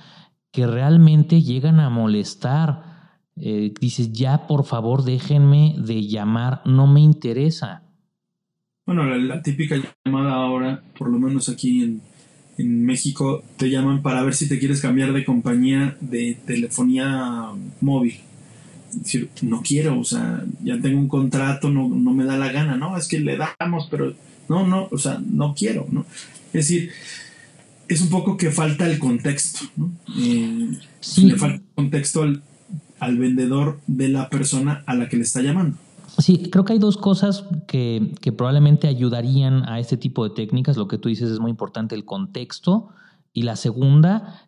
que 0.52 0.66
realmente 0.66 1.44
llegan 1.44 1.80
a 1.80 1.90
molestar. 1.90 3.20
Eh, 3.36 3.74
dices, 3.80 4.14
ya 4.14 4.48
por 4.48 4.66
favor 4.66 5.04
déjenme 5.04 5.76
de 5.78 6.08
llamar, 6.08 6.62
no 6.66 6.88
me 6.88 7.02
interesa. 7.02 7.84
Bueno, 8.86 9.04
la, 9.04 9.42
típica 9.42 9.76
llamada 10.06 10.34
ahora, 10.34 10.82
por 10.98 11.10
lo 11.10 11.20
menos 11.20 11.50
aquí 11.50 11.84
en, 11.84 12.02
en 12.58 12.86
México, 12.86 13.44
te 13.58 13.70
llaman 13.70 14.02
para 14.02 14.24
ver 14.24 14.34
si 14.34 14.48
te 14.48 14.58
quieres 14.58 14.82
cambiar 14.82 15.12
de 15.12 15.26
compañía 15.26 15.98
de 16.02 16.38
telefonía 16.46 17.52
móvil 17.82 18.22
decir, 19.02 19.30
no 19.42 19.62
quiero, 19.62 20.00
o 20.00 20.04
sea, 20.04 20.44
ya 20.64 20.80
tengo 20.80 21.00
un 21.00 21.08
contrato, 21.08 21.70
no, 21.70 21.88
no 21.90 22.14
me 22.14 22.26
da 22.26 22.38
la 22.38 22.52
gana, 22.52 22.78
no, 22.78 22.98
es 22.98 23.08
que 23.08 23.20
le 23.20 23.38
damos, 23.38 23.88
pero 23.90 24.14
no, 24.50 24.68
no, 24.68 24.88
o 24.92 24.98
sea, 24.98 25.22
no 25.26 25.54
quiero, 25.56 25.88
¿no? 25.92 26.06
Es 26.48 26.68
decir, 26.68 26.92
es 27.88 28.02
un 28.02 28.10
poco 28.10 28.38
que 28.38 28.52
falta 28.52 28.90
el 28.90 29.00
contexto, 29.00 29.66
¿no? 29.76 29.92
Eh, 30.18 30.78
le 31.18 31.36
falta 31.36 31.56
el 31.56 31.74
contexto 31.76 32.24
al, 32.24 32.42
al 33.00 33.18
vendedor 33.18 33.80
de 33.88 34.10
la 34.10 34.30
persona 34.30 34.84
a 34.86 34.96
la 34.96 35.10
que 35.10 35.18
le 35.18 35.24
está 35.24 35.42
llamando. 35.42 35.78
Sí, 36.18 36.50
creo 36.50 36.64
que 36.64 36.74
hay 36.74 36.80
dos 36.80 36.98
cosas 36.98 37.44
que, 37.68 38.14
que, 38.22 38.32
probablemente 38.32 38.88
ayudarían 38.88 39.68
a 39.68 39.80
este 39.80 39.98
tipo 39.98 40.24
de 40.24 40.34
técnicas. 40.34 40.78
Lo 40.78 40.88
que 40.88 40.98
tú 40.98 41.10
dices 41.10 41.30
es 41.30 41.40
muy 41.40 41.52
importante, 41.52 41.94
el 41.94 42.06
contexto. 42.06 42.88
Y 43.34 43.42
la 43.42 43.58
segunda, 43.58 44.46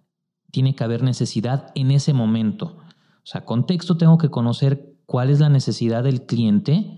tiene 0.51 0.75
que 0.75 0.83
haber 0.83 1.03
necesidad 1.03 1.71
en 1.75 1.91
ese 1.91 2.13
momento. 2.13 2.77
O 3.27 3.29
sea, 3.29 3.43
contexto, 3.43 3.97
tengo 3.97 4.17
que 4.17 4.29
conocer 4.29 4.95
cuál 5.05 5.29
es 5.29 5.41
la 5.41 5.49
necesidad 5.49 6.01
del 6.01 6.25
cliente, 6.25 6.97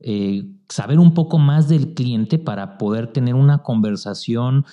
eh, 0.00 0.50
saber 0.70 0.98
un 0.98 1.12
poco 1.12 1.36
más 1.36 1.68
del 1.68 1.92
cliente 1.92 2.38
para 2.38 2.78
poder 2.78 3.12
tener 3.12 3.34
una 3.34 3.58
conversación 3.58 4.64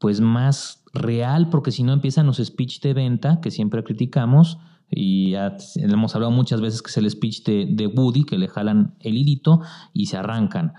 pues 0.00 0.20
más 0.20 0.82
real, 0.92 1.48
porque 1.48 1.70
si 1.70 1.84
no 1.84 1.92
empiezan 1.92 2.26
los 2.26 2.38
speech 2.38 2.80
de 2.80 2.92
venta 2.92 3.40
que 3.40 3.52
siempre 3.52 3.84
criticamos, 3.84 4.58
y 4.90 5.30
ya 5.30 5.56
hemos 5.76 6.16
hablado 6.16 6.32
muchas 6.32 6.60
veces 6.60 6.82
que 6.82 6.90
es 6.90 6.96
el 6.96 7.08
speech 7.08 7.44
de, 7.44 7.68
de, 7.70 7.86
Woody, 7.86 8.24
que 8.24 8.36
le 8.36 8.48
jalan 8.48 8.96
el 8.98 9.16
hilito 9.16 9.60
y 9.92 10.06
se 10.06 10.16
arrancan. 10.16 10.72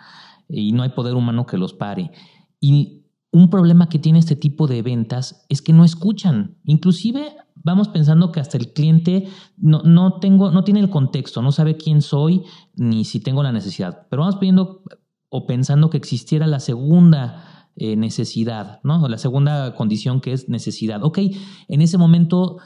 Y 0.50 0.74
no 0.74 0.84
hay 0.84 0.90
poder 0.90 1.16
humano 1.16 1.46
que 1.46 1.58
los 1.58 1.74
pare. 1.74 2.12
Y 2.60 3.06
un 3.32 3.50
problema 3.50 3.88
que 3.88 4.00
tiene 4.00 4.20
este 4.20 4.36
tipo 4.36 4.68
de 4.68 4.82
ventas 4.82 5.46
es 5.48 5.62
que 5.62 5.72
no 5.72 5.86
escuchan. 5.86 6.58
Inclusive 6.66 7.36
vamos 7.64 7.90
pensando 7.90 8.32
que 8.32 8.40
hasta 8.40 8.58
el 8.58 8.74
cliente 8.74 9.28
no, 9.58 9.82
no, 9.84 10.20
tengo, 10.20 10.52
no 10.52 10.64
tiene 10.64 10.80
el 10.80 10.90
contexto, 10.90 11.42
no 11.42 11.52
sabe 11.52 11.78
quién 11.78 12.02
soy 12.02 12.44
ni 12.76 13.06
si 13.06 13.20
tengo 13.20 13.44
la 13.44 13.52
necesidad. 13.52 14.08
Pero 14.10 14.22
vamos 14.22 14.38
pidiendo 14.38 14.84
o 15.30 15.46
pensando 15.46 15.90
que 15.90 15.98
existiera 15.98 16.48
la 16.48 16.60
segunda 16.60 17.70
eh, 17.76 17.96
necesidad, 17.96 18.80
¿no? 18.84 19.08
La 19.08 19.18
segunda 19.18 19.76
condición 19.76 20.22
que 20.22 20.34
es 20.34 20.50
necesidad. 20.50 21.04
Ok, 21.04 21.20
en 21.68 21.82
ese 21.82 21.98
momento 21.98 22.58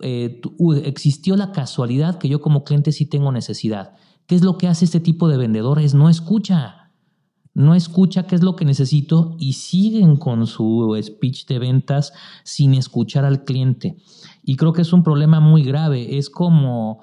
eh, 0.00 0.40
existió 0.84 1.36
la 1.36 1.52
casualidad 1.52 2.18
que 2.18 2.28
yo 2.28 2.40
como 2.40 2.64
cliente 2.64 2.92
sí 2.92 3.06
tengo 3.06 3.32
necesidad. 3.32 3.94
¿Qué 4.26 4.34
es 4.34 4.42
lo 4.42 4.56
que 4.56 4.68
hace 4.68 4.84
este 4.84 5.00
tipo 5.00 5.28
de 5.28 5.36
vendedores? 5.36 5.94
No 5.94 6.08
escucha 6.08 6.82
no 7.54 7.74
escucha 7.74 8.26
qué 8.26 8.34
es 8.34 8.42
lo 8.42 8.56
que 8.56 8.64
necesito 8.64 9.36
y 9.38 9.54
siguen 9.54 10.16
con 10.16 10.46
su 10.46 10.98
speech 11.02 11.46
de 11.46 11.58
ventas 11.58 12.12
sin 12.44 12.74
escuchar 12.74 13.24
al 13.24 13.44
cliente. 13.44 13.96
Y 14.42 14.56
creo 14.56 14.72
que 14.72 14.82
es 14.82 14.92
un 14.92 15.02
problema 15.02 15.40
muy 15.40 15.62
grave. 15.62 16.18
Es 16.18 16.28
como 16.28 17.00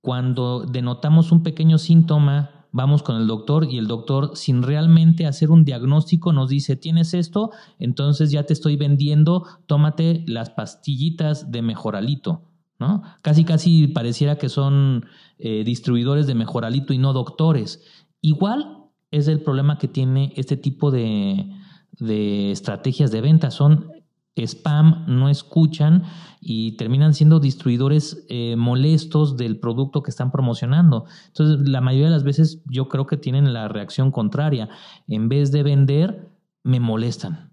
cuando 0.00 0.64
denotamos 0.64 1.32
un 1.32 1.42
pequeño 1.42 1.78
síntoma, 1.78 2.68
vamos 2.72 3.02
con 3.02 3.16
el 3.16 3.26
doctor 3.26 3.66
y 3.70 3.78
el 3.78 3.86
doctor 3.86 4.32
sin 4.34 4.62
realmente 4.62 5.26
hacer 5.26 5.50
un 5.50 5.64
diagnóstico 5.64 6.32
nos 6.32 6.50
dice, 6.50 6.76
tienes 6.76 7.14
esto, 7.14 7.50
entonces 7.78 8.30
ya 8.30 8.44
te 8.44 8.52
estoy 8.52 8.76
vendiendo, 8.76 9.46
tómate 9.66 10.24
las 10.26 10.50
pastillitas 10.50 11.50
de 11.50 11.62
mejoralito. 11.62 12.42
¿no? 12.78 13.02
Casi, 13.22 13.44
casi 13.44 13.88
pareciera 13.88 14.36
que 14.36 14.48
son 14.48 15.06
eh, 15.38 15.64
distribuidores 15.64 16.26
de 16.26 16.34
mejoralito 16.34 16.92
y 16.92 16.98
no 16.98 17.12
doctores. 17.12 17.82
Igual 18.20 18.84
es 19.10 19.28
el 19.28 19.40
problema 19.40 19.78
que 19.78 19.88
tiene 19.88 20.32
este 20.36 20.56
tipo 20.56 20.90
de, 20.90 21.50
de 21.98 22.50
estrategias 22.50 23.10
de 23.10 23.22
venta. 23.22 23.50
Son 23.50 23.90
spam, 24.36 25.04
no 25.06 25.28
escuchan 25.28 26.04
y 26.40 26.76
terminan 26.76 27.14
siendo 27.14 27.40
distribuidores 27.40 28.24
eh, 28.28 28.54
molestos 28.56 29.36
del 29.36 29.58
producto 29.58 30.02
que 30.02 30.10
están 30.10 30.30
promocionando. 30.30 31.06
Entonces, 31.28 31.68
la 31.68 31.80
mayoría 31.80 32.06
de 32.06 32.12
las 32.12 32.24
veces 32.24 32.62
yo 32.66 32.88
creo 32.88 33.06
que 33.06 33.16
tienen 33.16 33.52
la 33.52 33.68
reacción 33.68 34.10
contraria. 34.10 34.68
En 35.08 35.28
vez 35.28 35.52
de 35.52 35.62
vender, 35.62 36.28
me 36.62 36.80
molestan. 36.80 37.52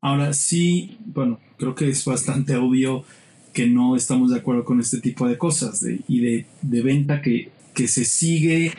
Ahora 0.00 0.32
sí, 0.32 0.98
bueno, 1.06 1.38
creo 1.58 1.74
que 1.74 1.88
es 1.88 2.04
bastante 2.04 2.56
obvio 2.56 3.04
que 3.52 3.66
no 3.68 3.94
estamos 3.94 4.30
de 4.30 4.38
acuerdo 4.38 4.64
con 4.64 4.80
este 4.80 5.00
tipo 5.00 5.28
de 5.28 5.38
cosas 5.38 5.84
y 6.08 6.20
de, 6.20 6.46
de, 6.62 6.82
venta 6.82 7.20
que, 7.22 7.52
que 7.74 7.86
se 7.86 8.04
sigue 8.04 8.72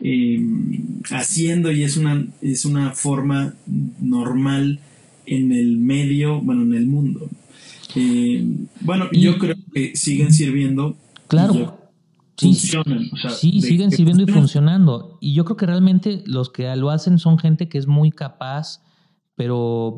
eh, 0.00 0.40
haciendo 1.10 1.70
y 1.70 1.82
es 1.82 1.96
una, 1.96 2.26
es 2.40 2.64
una 2.64 2.92
forma 2.92 3.54
normal 4.00 4.80
en 5.26 5.52
el 5.52 5.78
medio, 5.78 6.40
bueno, 6.40 6.62
en 6.62 6.74
el 6.74 6.86
mundo. 6.86 7.28
Eh, 7.94 8.44
bueno, 8.80 9.08
yo 9.12 9.38
creo 9.38 9.56
que 9.72 9.96
siguen 9.96 10.32
sirviendo. 10.32 10.96
Claro. 11.28 11.78
Sí, 12.36 12.46
funcionan. 12.46 13.10
sí, 13.38 13.60
siguen 13.60 13.90
sirviendo 13.90 14.22
y 14.22 14.26
funcionando. 14.26 15.18
Y 15.20 15.34
yo 15.34 15.44
creo 15.44 15.56
que 15.56 15.66
realmente 15.66 16.22
los 16.26 16.50
que 16.50 16.74
lo 16.76 16.90
hacen 16.90 17.18
son 17.18 17.38
gente 17.38 17.68
que 17.68 17.76
es 17.76 17.86
muy 17.86 18.10
capaz 18.10 18.80
pero 19.40 19.96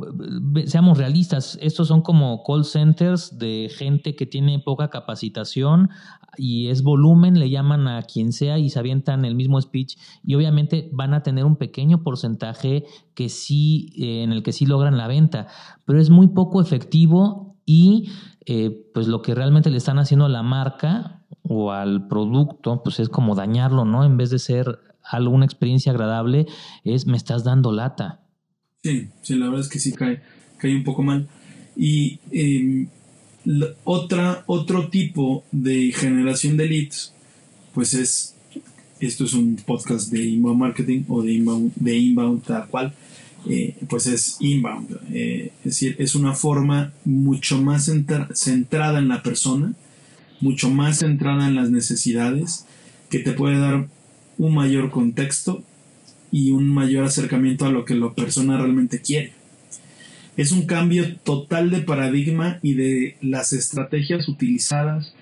seamos 0.66 0.98
realistas, 0.98 1.58
estos 1.60 1.88
son 1.88 2.00
como 2.00 2.44
call 2.44 2.64
centers 2.64 3.40
de 3.40 3.72
gente 3.76 4.14
que 4.14 4.24
tiene 4.24 4.60
poca 4.60 4.88
capacitación 4.88 5.90
y 6.36 6.68
es 6.68 6.84
volumen, 6.84 7.40
le 7.40 7.50
llaman 7.50 7.88
a 7.88 8.02
quien 8.02 8.32
sea 8.32 8.60
y 8.60 8.70
se 8.70 8.78
avientan 8.78 9.24
el 9.24 9.34
mismo 9.34 9.60
speech 9.60 9.98
y 10.24 10.36
obviamente 10.36 10.88
van 10.92 11.12
a 11.12 11.24
tener 11.24 11.44
un 11.44 11.56
pequeño 11.56 12.04
porcentaje 12.04 12.84
que 13.14 13.28
sí, 13.28 13.92
eh, 13.96 14.22
en 14.22 14.30
el 14.30 14.44
que 14.44 14.52
sí 14.52 14.64
logran 14.64 14.96
la 14.96 15.08
venta, 15.08 15.48
pero 15.86 16.00
es 16.00 16.08
muy 16.08 16.28
poco 16.28 16.60
efectivo 16.60 17.56
y 17.66 18.12
eh, 18.46 18.88
pues 18.94 19.08
lo 19.08 19.22
que 19.22 19.34
realmente 19.34 19.70
le 19.70 19.78
están 19.78 19.98
haciendo 19.98 20.26
a 20.26 20.28
la 20.28 20.44
marca 20.44 21.24
o 21.42 21.72
al 21.72 22.06
producto, 22.06 22.84
pues 22.84 23.00
es 23.00 23.08
como 23.08 23.34
dañarlo, 23.34 23.84
¿no? 23.84 24.04
En 24.04 24.16
vez 24.16 24.30
de 24.30 24.38
ser 24.38 24.78
alguna 25.02 25.46
experiencia 25.46 25.90
agradable, 25.90 26.46
es 26.84 27.08
me 27.08 27.16
estás 27.16 27.42
dando 27.42 27.72
lata 27.72 28.21
Sí, 28.84 29.06
sí, 29.22 29.36
la 29.36 29.46
verdad 29.46 29.60
es 29.60 29.68
que 29.68 29.78
sí 29.78 29.92
cae, 29.92 30.20
cae 30.58 30.74
un 30.74 30.82
poco 30.82 31.04
mal. 31.04 31.28
Y 31.76 32.18
em, 32.32 32.88
otra, 33.84 34.42
otro 34.46 34.88
tipo 34.88 35.44
de 35.52 35.92
generación 35.92 36.56
de 36.56 36.66
leads, 36.66 37.14
pues 37.74 37.94
es, 37.94 38.34
esto 38.98 39.24
es 39.24 39.34
un 39.34 39.54
podcast 39.54 40.10
de 40.10 40.24
inbound 40.24 40.58
marketing 40.58 41.04
o 41.08 41.22
de 41.22 41.32
inbound, 41.32 41.72
de 41.76 41.96
inbound 41.96 42.42
tal 42.42 42.66
cual, 42.66 42.92
eh, 43.48 43.76
pues 43.88 44.06
es 44.08 44.36
inbound. 44.40 44.98
Eh, 45.12 45.52
es 45.58 45.64
decir, 45.64 45.94
es 46.00 46.16
una 46.16 46.34
forma 46.34 46.92
mucho 47.04 47.62
más 47.62 47.88
centrada 48.34 48.98
en 48.98 49.06
la 49.06 49.22
persona, 49.22 49.74
mucho 50.40 50.70
más 50.70 50.98
centrada 50.98 51.46
en 51.46 51.54
las 51.54 51.70
necesidades, 51.70 52.66
que 53.10 53.20
te 53.20 53.32
puede 53.32 53.58
dar 53.58 53.86
un 54.38 54.54
mayor 54.56 54.90
contexto 54.90 55.62
y 56.32 56.50
un 56.50 56.66
mayor 56.66 57.04
acercamiento 57.04 57.66
a 57.66 57.70
lo 57.70 57.84
que 57.84 57.94
la 57.94 58.12
persona 58.12 58.56
realmente 58.56 59.00
quiere. 59.00 59.34
Es 60.36 60.50
un 60.50 60.66
cambio 60.66 61.14
total 61.18 61.70
de 61.70 61.82
paradigma 61.82 62.58
y 62.62 62.72
de 62.72 63.16
las 63.20 63.52
estrategias 63.52 64.26
utilizadas 64.28 65.14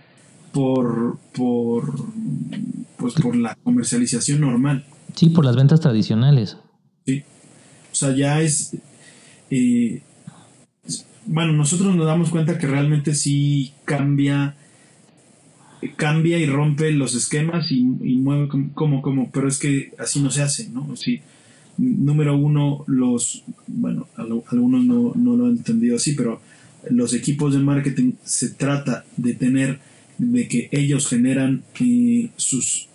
por, 0.53 1.19
por, 1.35 1.93
pues 2.97 3.15
por 3.15 3.35
la 3.35 3.57
comercialización 3.65 4.41
normal. 4.41 4.87
Sí, 5.17 5.31
por 5.31 5.45
las 5.45 5.57
ventas 5.57 5.81
tradicionales. 5.81 6.57
Sí. 7.05 7.25
O 7.93 7.95
sea, 7.95 8.15
ya 8.15 8.41
es... 8.41 8.77
Eh, 9.51 10.03
bueno, 11.27 11.53
nosotros 11.53 11.95
nos 11.95 12.07
damos 12.07 12.31
cuenta 12.31 12.57
que 12.57 12.69
realmente 12.69 13.17
sí 13.17 13.73
cambia 13.85 14.55
cambia 15.97 16.39
y 16.39 16.47
rompe 16.47 16.91
los 16.93 17.15
esquemas 17.15 17.71
y, 17.71 17.83
mueve 17.83 18.49
como, 18.75 19.03
como, 19.03 19.31
pero 19.31 19.49
es 19.49 19.59
que 19.59 19.93
así 19.99 20.21
no 20.21 20.31
se 20.31 20.43
hace, 20.43 20.69
¿no? 20.69 20.95
Si 20.97 21.21
número 21.79 22.37
uno, 22.37 22.85
los, 22.87 23.45
bueno, 23.67 24.07
algunos 24.17 24.85
no, 24.85 25.13
no 25.15 25.37
lo 25.37 25.47
han 25.47 25.53
entendido 25.53 25.97
así, 25.97 26.13
pero 26.13 26.41
los 26.91 27.15
equipos 27.15 27.55
de 27.55 27.61
marketing 27.61 28.13
se 28.25 28.51
trata 28.51 29.05
de 29.17 29.35
tener, 29.35 29.81
de 30.19 30.49
que 30.49 30.69
ellos 30.73 31.09
generan 31.09 31.63
eh, 31.81 32.29
sus 32.37 32.89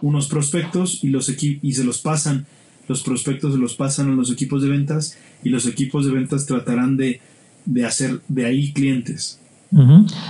unos 0.00 0.28
prospectos 0.28 1.02
y 1.02 1.08
los 1.08 1.34
y 1.40 1.72
se 1.72 1.84
los 1.84 2.00
pasan, 2.00 2.46
los 2.88 3.02
prospectos 3.02 3.54
se 3.54 3.58
los 3.58 3.74
pasan 3.74 4.10
a 4.10 4.14
los 4.14 4.30
equipos 4.30 4.62
de 4.62 4.68
ventas 4.68 5.16
y 5.42 5.48
los 5.48 5.66
equipos 5.66 6.04
de 6.04 6.12
ventas 6.12 6.46
tratarán 6.46 6.96
de, 6.96 7.20
de 7.64 7.84
hacer 7.84 8.20
de 8.28 8.44
ahí 8.44 8.72
clientes. 8.72 9.40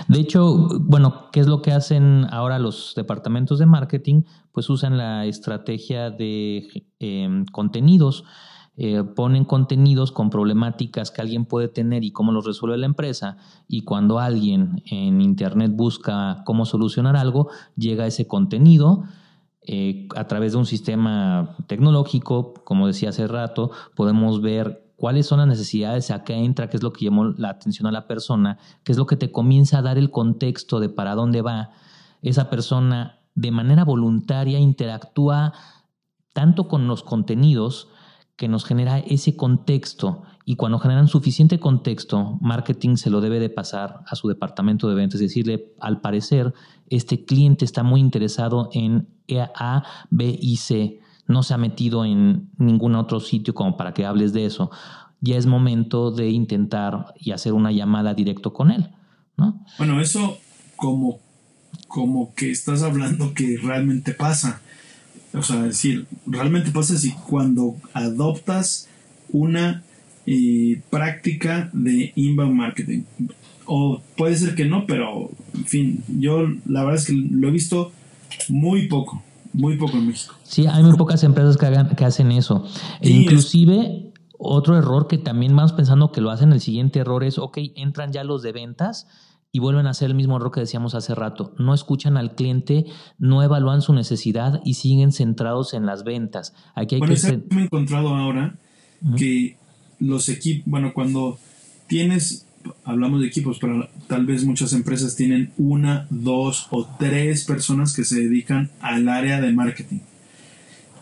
De 0.09 0.21
hecho, 0.21 0.69
bueno, 0.81 1.31
¿qué 1.33 1.41
es 1.41 1.47
lo 1.47 1.61
que 1.61 1.73
hacen 1.73 2.27
ahora 2.31 2.59
los 2.59 2.95
departamentos 2.97 3.59
de 3.59 3.67
marketing? 3.67 4.23
Pues 4.53 4.71
usan 4.71 4.97
la 4.97 5.27
estrategia 5.27 6.11
de 6.11 6.87
em, 6.99 7.45
contenidos. 7.47 8.25
Eh, 8.77 9.05
ponen 9.05 9.45
contenidos 9.45 10.11
con 10.11 10.31
problemáticas 10.31 11.13
que 11.13 11.21
alguien 11.21 11.45
puede 11.45 11.69
tener 11.69 12.03
y 12.03 12.11
cómo 12.11 12.33
los 12.33 12.45
resuelve 12.45 12.77
la 12.77 12.87
empresa 12.87 13.37
y 13.69 13.83
cuando 13.83 14.19
alguien 14.19 14.83
en 14.87 15.21
internet 15.21 15.71
busca 15.73 16.43
cómo 16.45 16.65
solucionar 16.65 17.17
algo, 17.17 17.51
llega 17.77 18.05
ese 18.05 18.27
contenido 18.27 19.05
eh, 19.67 20.09
a 20.17 20.27
través 20.27 20.53
de 20.53 20.59
un 20.59 20.67
sistema 20.67 21.57
tecnológico, 21.69 22.53
como 22.65 22.87
decía 22.87 23.11
hace 23.11 23.27
rato, 23.27 23.71
podemos 23.95 24.43
ver 24.43 24.84
cuáles 24.97 25.27
son 25.27 25.39
las 25.39 25.49
necesidades, 25.49 26.11
a 26.11 26.25
qué 26.25 26.35
entra, 26.35 26.69
qué 26.69 26.77
es 26.77 26.83
lo 26.83 26.93
que 26.93 27.05
llamó 27.05 27.25
la 27.25 27.51
atención 27.51 27.87
a 27.87 27.93
la 27.93 28.07
persona, 28.07 28.59
qué 28.85 28.93
es 28.93 28.99
lo 28.99 29.07
que 29.07 29.17
te 29.17 29.33
comienza 29.33 29.79
a 29.79 29.83
dar 29.83 29.99
el 29.99 30.11
contexto 30.11 30.81
de 30.81 30.89
para 30.89 31.15
dónde 31.15 31.43
va. 31.43 31.71
Esa 32.23 32.51
persona 32.51 33.21
de 33.35 33.51
manera 33.51 33.85
voluntaria 33.85 34.59
interactúa 34.59 35.53
tanto 36.33 36.69
con 36.69 36.87
los 36.87 37.03
contenidos 37.03 37.89
que 38.37 38.49
nos 38.49 38.65
genera 38.65 38.99
ese 38.99 39.37
contexto 39.37 40.23
y 40.45 40.57
cuando 40.57 40.79
generan 40.79 41.09
suficiente 41.09 41.59
contexto, 41.59 42.39
marketing 42.41 42.97
se 42.97 43.09
lo 43.09 43.21
debe 43.21 43.41
de 43.41 43.49
pasar 43.49 44.01
a 44.07 44.17
su 44.17 44.29
departamento 44.29 44.89
de 44.89 44.95
ventas, 44.95 45.21
decirle, 45.21 45.73
al 45.81 46.01
parecer, 46.01 46.53
este 46.89 47.25
cliente 47.25 47.65
está 47.65 47.83
muy 47.83 48.01
interesado 48.01 48.69
en 48.73 49.09
A, 49.55 49.85
B 50.11 50.37
y 50.39 50.57
C 50.57 51.01
no 51.27 51.43
se 51.43 51.55
ha 51.55 51.59
metido 51.59 52.05
en 52.05 52.51
ningún 52.59 52.95
otro 52.95 53.21
sitio 53.21 53.55
como 53.55 53.77
para 53.77 53.95
que 53.95 54.05
hables 54.05 54.33
de 54.33 54.47
eso. 54.47 54.71
Ya 55.21 55.37
es 55.37 55.47
momento 55.47 56.11
de 56.11 56.29
intentar 56.29 57.15
y 57.19 57.33
hacer 57.33 57.53
una 57.55 57.73
llamada 57.73 58.15
directo 58.15 58.53
con 58.53 58.71
él, 58.71 58.91
¿no? 59.37 59.65
Bueno, 59.79 60.01
eso 60.01 60.39
como, 60.77 61.19
como 61.89 62.35
que 62.35 62.51
estás 62.51 62.83
hablando 62.83 63.33
que 63.33 63.57
realmente 63.63 64.13
pasa. 64.13 64.61
O 65.33 65.43
sea, 65.43 65.63
decir, 65.63 66.07
realmente 66.27 66.71
pasa 66.71 66.97
si 66.97 67.13
cuando 67.13 67.77
adoptas 67.95 68.89
una 69.31 69.83
eh, 70.27 70.81
práctica 70.91 71.71
de 71.73 72.13
inbound 72.17 72.55
marketing. 72.55 73.03
O 73.67 74.03
puede 74.17 74.37
ser 74.37 74.55
que 74.55 74.65
no, 74.65 74.87
pero 74.87 75.31
en 75.55 75.65
fin, 75.65 76.05
yo 76.09 76.47
la 76.67 76.85
verdad 76.85 77.01
es 77.01 77.07
que 77.07 77.13
lo 77.15 77.49
he 77.49 77.51
visto 77.51 77.93
muy 78.49 78.89
poco. 78.89 79.23
Muy 79.55 79.77
poco 79.77 79.97
en 79.97 80.09
México. 80.09 80.35
Sí, 80.43 80.67
hay 80.67 80.83
muy 80.83 80.97
pocas 80.97 81.23
empresas 81.25 81.57
que, 81.57 81.67
hagan, 81.67 81.95
que 81.95 82.05
hacen 82.05 82.33
eso. 82.33 82.65
E 83.01 83.11
inclusive, 83.11 84.13
otro 84.37 84.77
error 84.77 85.07
que 85.07 85.17
también 85.17 85.55
vamos 85.57 85.73
pensando 85.73 86.13
que 86.13 86.21
lo 86.21 86.31
hacen, 86.31 86.53
el 86.53 86.61
siguiente 86.61 86.99
error 86.99 87.25
es, 87.25 87.39
ok, 87.39 87.59
entran 87.77 88.13
ya 88.13 88.25
los 88.25 88.43
de 88.43 88.53
ventas 88.53 89.07
y 89.53 89.61
vuelven 89.61 89.87
a 89.87 89.91
hacer 89.91 90.11
el 90.11 90.17
mismo 90.17 90.37
error 90.37 90.51
que 90.51 90.61
decíamos 90.61 90.97
hace 90.97 91.15
rato. 91.15 91.55
No 91.59 91.73
escuchan 91.75 92.17
al 92.17 92.35
cliente, 92.35 92.87
no 93.19 93.43
evalúan 93.43 93.83
su 93.83 93.95
necesidad 93.95 94.61
y 94.65 94.75
siguen 94.75 95.13
centrados 95.13 95.75
en 95.75 95.87
las 95.87 96.03
ventas. 96.03 96.55
Aquí 96.75 96.97
hay 96.97 96.99
bueno, 96.99 97.15
que... 97.15 97.55
me 97.55 97.63
he 97.63 97.65
encontrado 97.67 98.09
ahora 98.09 98.59
que 99.17 99.57
los 100.01 100.29
equipos, 100.29 100.65
bueno, 100.67 100.93
cuando 100.93 101.39
tienes 101.87 102.44
hablamos 102.85 103.21
de 103.21 103.27
equipos, 103.27 103.59
pero 103.59 103.89
tal 104.07 104.27
vez 104.27 104.45
muchas 104.45 104.73
empresas 104.73 105.17
tienen 105.17 105.53
una, 105.57 106.07
dos 106.11 106.69
o 106.71 106.87
tres 106.99 107.45
personas 107.45 107.95
que 107.95 108.05
se 108.05 108.21
dedican 108.21 108.71
al 108.81 109.09
área 109.09 109.41
de 109.41 109.53
marketing. 109.53 110.01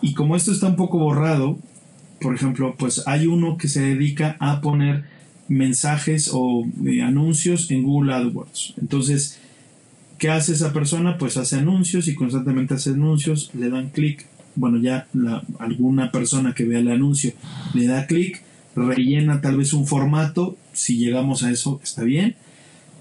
Y 0.00 0.14
como 0.14 0.36
esto 0.36 0.52
está 0.52 0.66
un 0.66 0.76
poco 0.76 0.98
borrado, 0.98 1.58
por 2.20 2.34
ejemplo, 2.34 2.74
pues 2.78 3.02
hay 3.06 3.26
uno 3.26 3.56
que 3.56 3.68
se 3.68 3.80
dedica 3.80 4.36
a 4.40 4.60
poner 4.60 5.04
mensajes 5.48 6.30
o 6.32 6.64
eh, 6.86 7.02
anuncios 7.02 7.70
en 7.70 7.82
Google 7.82 8.14
AdWords. 8.14 8.74
Entonces, 8.80 9.40
¿qué 10.18 10.30
hace 10.30 10.52
esa 10.52 10.72
persona? 10.72 11.18
Pues 11.18 11.36
hace 11.36 11.56
anuncios 11.56 12.08
y 12.08 12.14
constantemente 12.14 12.74
hace 12.74 12.90
anuncios, 12.90 13.50
le 13.54 13.68
dan 13.68 13.90
clic. 13.90 14.26
Bueno, 14.54 14.78
ya 14.78 15.06
alguna 15.58 16.12
persona 16.12 16.54
que 16.54 16.64
vea 16.64 16.80
el 16.80 16.90
anuncio 16.90 17.32
le 17.74 17.86
da 17.86 18.06
clic 18.06 18.42
rellena 18.76 19.40
tal 19.40 19.56
vez 19.56 19.72
un 19.72 19.86
formato, 19.86 20.56
si 20.72 20.96
llegamos 20.96 21.42
a 21.42 21.50
eso 21.50 21.80
está 21.82 22.02
bien, 22.02 22.36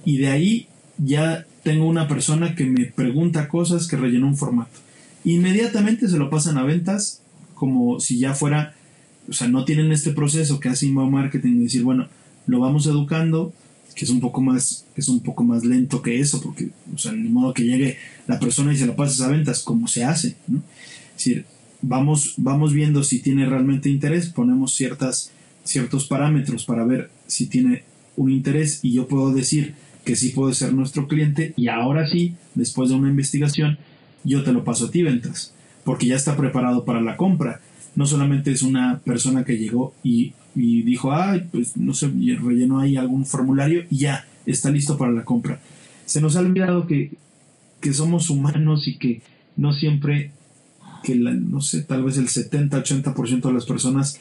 y 0.06 0.18
de 0.18 0.28
ahí 0.28 0.68
ya 0.98 1.46
tengo 1.64 1.86
una 1.88 2.08
persona 2.08 2.56
que 2.56 2.66
me 2.66 2.86
pregunta 2.86 3.48
cosas 3.48 3.88
que 3.88 3.98
rellenó 3.98 4.28
un 4.28 4.38
formato. 4.38 4.80
Inmediatamente 5.24 6.08
se 6.08 6.18
lo 6.18 6.30
pasan 6.30 6.58
a 6.58 6.64
ventas 6.64 7.22
como 7.54 8.00
si 8.00 8.18
ya 8.18 8.34
fuera, 8.34 8.74
o 9.30 9.34
sea, 9.34 9.48
no 9.48 9.66
tienen 9.66 9.92
este 9.92 10.12
proceso 10.12 10.60
que 10.60 10.70
hace 10.70 10.88
inbound 10.88 11.12
marketing 11.12 11.58
y 11.58 11.64
decir, 11.64 11.84
bueno, 11.84 12.08
lo 12.48 12.60
vamos 12.60 12.88
educando, 12.88 13.54
que 13.96 14.06
es 14.06 14.12
un 14.12 14.20
poco 14.20 14.42
más, 14.42 14.86
es 14.96 15.10
un 15.10 15.20
poco 15.20 15.44
más 15.44 15.64
lento 15.64 16.02
que 16.02 16.20
eso, 16.20 16.42
porque, 16.42 16.70
o 16.94 16.98
sea, 16.98 17.12
ni 17.12 17.30
modo 17.30 17.54
que 17.54 17.64
llegue 17.64 17.98
la 18.28 18.40
persona 18.40 18.74
y 18.74 18.78
se 18.78 18.88
lo 18.88 18.96
pases 18.96 19.22
a 19.22 19.28
ventas, 19.28 19.62
como 19.62 19.88
se 19.88 20.04
hace, 20.04 20.36
¿no? 20.48 20.64
Es 21.18 21.26
decir, 21.26 21.46
vamos, 21.82 22.34
vamos 22.38 22.74
viendo 22.74 23.04
si 23.04 23.20
tiene 23.20 23.46
realmente 23.46 23.90
interés, 23.90 24.30
ponemos 24.30 24.74
ciertas 24.74 25.32
ciertos 25.64 26.06
parámetros 26.06 26.66
para 26.66 26.86
ver 26.86 27.10
si 27.28 27.48
tiene 27.48 27.84
un 28.16 28.32
interés 28.32 28.80
y 28.84 28.94
yo 28.94 29.08
puedo 29.08 29.32
decir 29.32 29.76
que 30.04 30.16
sí 30.16 30.30
puede 30.30 30.54
ser 30.54 30.74
nuestro 30.74 31.08
cliente 31.08 31.54
y 31.56 31.68
ahora 31.68 32.08
sí, 32.08 32.36
después 32.56 32.90
de 32.90 32.96
una 32.96 33.10
investigación, 33.10 33.78
yo 34.24 34.44
te 34.44 34.52
lo 34.52 34.64
paso 34.64 34.86
a 34.86 34.92
ti 34.92 35.04
ventas, 35.04 35.54
porque 35.84 36.08
ya 36.08 36.16
está 36.16 36.36
preparado 36.36 36.86
para 36.86 37.02
la 37.02 37.18
compra. 37.18 37.62
No 37.96 38.06
solamente 38.06 38.52
es 38.52 38.62
una 38.62 39.00
persona 39.00 39.44
que 39.44 39.58
llegó 39.58 39.94
y, 40.04 40.34
dijo, 40.56 41.14
ay, 41.14 41.48
pues 41.52 41.78
no 41.78 41.94
sé, 41.94 42.08
rellenó 42.42 42.80
ahí 42.80 42.96
algún 42.96 43.26
formulario 43.26 43.84
y 43.90 43.98
ya 43.98 44.26
está 44.46 44.72
listo 44.72 44.98
para 44.98 45.12
la 45.12 45.26
compra. 45.26 45.60
Se 46.06 46.22
nos 46.22 46.36
ha 46.36 46.40
olvidado 46.40 46.88
que, 46.88 47.12
que 47.80 47.94
somos 47.94 48.30
humanos 48.30 48.88
y 48.88 48.98
que 48.98 49.22
no 49.58 49.74
siempre, 49.74 50.32
que 51.04 51.16
no 51.16 51.62
sé, 51.62 51.84
tal 51.84 52.04
vez 52.04 52.18
el 52.18 52.28
70-80% 52.28 53.42
de 53.42 53.54
las 53.54 53.66
personas 53.66 54.20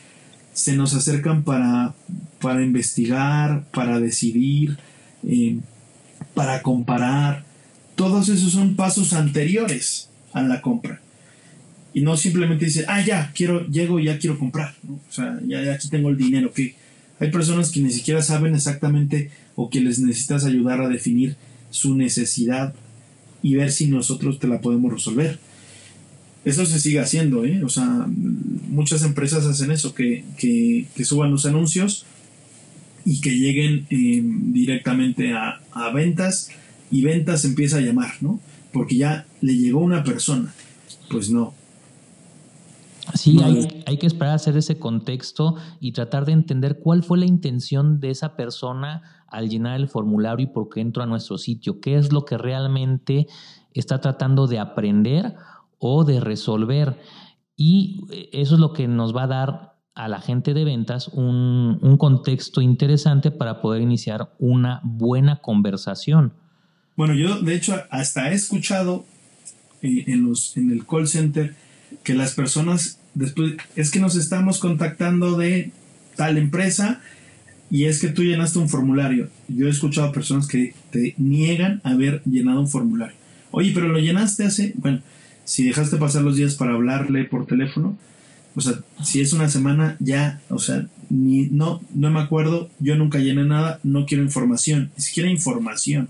se 0.60 0.76
nos 0.76 0.92
acercan 0.92 1.42
para, 1.42 1.94
para 2.38 2.62
investigar, 2.62 3.64
para 3.70 3.98
decidir, 3.98 4.76
eh, 5.26 5.56
para 6.34 6.60
comparar. 6.60 7.44
Todos 7.94 8.28
esos 8.28 8.52
son 8.52 8.76
pasos 8.76 9.14
anteriores 9.14 10.10
a 10.34 10.42
la 10.42 10.60
compra. 10.60 11.00
Y 11.94 12.02
no 12.02 12.14
simplemente 12.18 12.66
dice, 12.66 12.84
ah, 12.88 13.02
ya, 13.02 13.32
quiero, 13.34 13.66
llego 13.68 14.00
y 14.00 14.04
ya 14.04 14.18
quiero 14.18 14.38
comprar. 14.38 14.74
O 14.86 15.10
sea, 15.10 15.40
ya, 15.46 15.62
ya, 15.62 15.72
aquí 15.72 15.88
tengo 15.88 16.10
el 16.10 16.18
dinero. 16.18 16.52
Que 16.52 16.74
hay 17.20 17.30
personas 17.30 17.70
que 17.70 17.80
ni 17.80 17.90
siquiera 17.90 18.20
saben 18.20 18.54
exactamente 18.54 19.30
o 19.56 19.70
que 19.70 19.80
les 19.80 19.98
necesitas 19.98 20.44
ayudar 20.44 20.82
a 20.82 20.90
definir 20.90 21.36
su 21.70 21.96
necesidad 21.96 22.74
y 23.42 23.54
ver 23.54 23.72
si 23.72 23.86
nosotros 23.86 24.38
te 24.38 24.46
la 24.46 24.60
podemos 24.60 24.92
resolver 24.92 25.38
eso 26.44 26.64
se 26.64 26.80
sigue 26.80 27.00
haciendo, 27.00 27.44
¿eh? 27.44 27.62
O 27.64 27.68
sea, 27.68 28.06
muchas 28.68 29.02
empresas 29.02 29.44
hacen 29.44 29.70
eso, 29.70 29.94
que, 29.94 30.24
suban 31.04 31.30
los 31.30 31.44
anuncios 31.46 32.06
y 33.04 33.20
que 33.20 33.30
lleguen 33.30 33.86
eh, 33.90 34.22
directamente 34.22 35.34
a, 35.34 35.60
ventas 35.94 36.50
y 36.90 37.02
ventas 37.02 37.44
empieza 37.44 37.78
a 37.78 37.80
llamar, 37.80 38.14
¿no? 38.20 38.40
Porque 38.72 38.96
ya 38.96 39.26
le 39.40 39.56
llegó 39.56 39.80
una 39.80 40.02
persona. 40.02 40.54
Pues 41.10 41.30
no. 41.30 41.52
Sí, 43.14 43.38
hay, 43.42 43.82
hay, 43.86 43.98
que 43.98 44.06
esperar 44.06 44.32
a 44.32 44.34
hacer 44.36 44.56
ese 44.56 44.78
contexto 44.78 45.56
y 45.80 45.92
tratar 45.92 46.24
de 46.26 46.32
entender 46.32 46.78
cuál 46.78 47.02
fue 47.02 47.18
la 47.18 47.26
intención 47.26 47.98
de 47.98 48.10
esa 48.10 48.36
persona 48.36 49.02
al 49.26 49.48
llenar 49.48 49.80
el 49.80 49.88
formulario 49.88 50.44
y 50.44 50.52
por 50.52 50.68
qué 50.68 50.80
entró 50.80 51.02
a 51.02 51.06
nuestro 51.06 51.36
sitio, 51.36 51.80
qué 51.80 51.96
es 51.96 52.12
lo 52.12 52.24
que 52.24 52.38
realmente 52.38 53.26
está 53.74 54.00
tratando 54.00 54.46
de 54.46 54.58
aprender 54.58 55.34
o 55.80 56.04
de 56.04 56.20
resolver. 56.20 56.96
Y 57.56 58.06
eso 58.32 58.54
es 58.54 58.60
lo 58.60 58.72
que 58.72 58.86
nos 58.86 59.14
va 59.14 59.24
a 59.24 59.26
dar 59.26 59.70
a 59.94 60.08
la 60.08 60.20
gente 60.20 60.54
de 60.54 60.64
ventas 60.64 61.08
un, 61.08 61.96
contexto 61.98 62.60
interesante 62.60 63.30
para 63.30 63.60
poder 63.60 63.82
iniciar 63.82 64.32
una 64.38 64.80
buena 64.84 65.40
conversación. 65.40 66.32
Bueno, 66.96 67.14
yo 67.14 67.40
de 67.40 67.54
hecho 67.54 67.76
hasta 67.90 68.30
he 68.30 68.34
escuchado 68.34 69.04
eh, 69.82 70.04
en, 70.06 70.24
los, 70.24 70.56
en 70.56 70.70
el 70.70 70.86
call 70.86 71.08
center 71.08 71.54
que 72.02 72.14
las 72.14 72.34
personas 72.34 73.00
después 73.14 73.54
es 73.76 73.90
que 73.90 74.00
nos 74.00 74.16
estamos 74.16 74.58
contactando 74.58 75.36
de 75.36 75.72
tal 76.16 76.38
empresa 76.38 77.00
y 77.70 77.84
es 77.84 78.00
que 78.00 78.08
tú 78.08 78.22
llenaste 78.22 78.58
un 78.58 78.68
formulario. 78.68 79.28
Yo 79.48 79.66
he 79.66 79.70
escuchado 79.70 80.12
personas 80.12 80.46
que 80.46 80.74
te 80.90 81.14
niegan 81.18 81.80
haber 81.84 82.22
llenado 82.24 82.60
un 82.60 82.68
formulario. 82.68 83.16
Oye, 83.50 83.72
pero 83.74 83.88
lo 83.88 83.98
llenaste 83.98 84.44
hace, 84.44 84.72
bueno, 84.76 85.00
si 85.50 85.64
dejaste 85.64 85.96
pasar 85.96 86.22
los 86.22 86.36
días 86.36 86.54
para 86.54 86.74
hablarle 86.74 87.24
por 87.24 87.44
teléfono, 87.44 87.98
O 88.54 88.60
sea, 88.60 88.74
si 89.02 89.20
es 89.20 89.32
una 89.32 89.48
semana, 89.48 89.96
ya, 89.98 90.40
o 90.48 90.60
sea, 90.60 90.86
ni, 91.08 91.48
no, 91.50 91.80
no 91.92 92.08
me 92.12 92.20
acuerdo, 92.20 92.70
yo 92.78 92.94
nunca 92.94 93.18
llené 93.18 93.44
nada, 93.44 93.80
no 93.82 94.06
quiero 94.06 94.22
información, 94.22 94.92
ni 94.96 95.02
siquiera 95.02 95.28
información. 95.28 96.08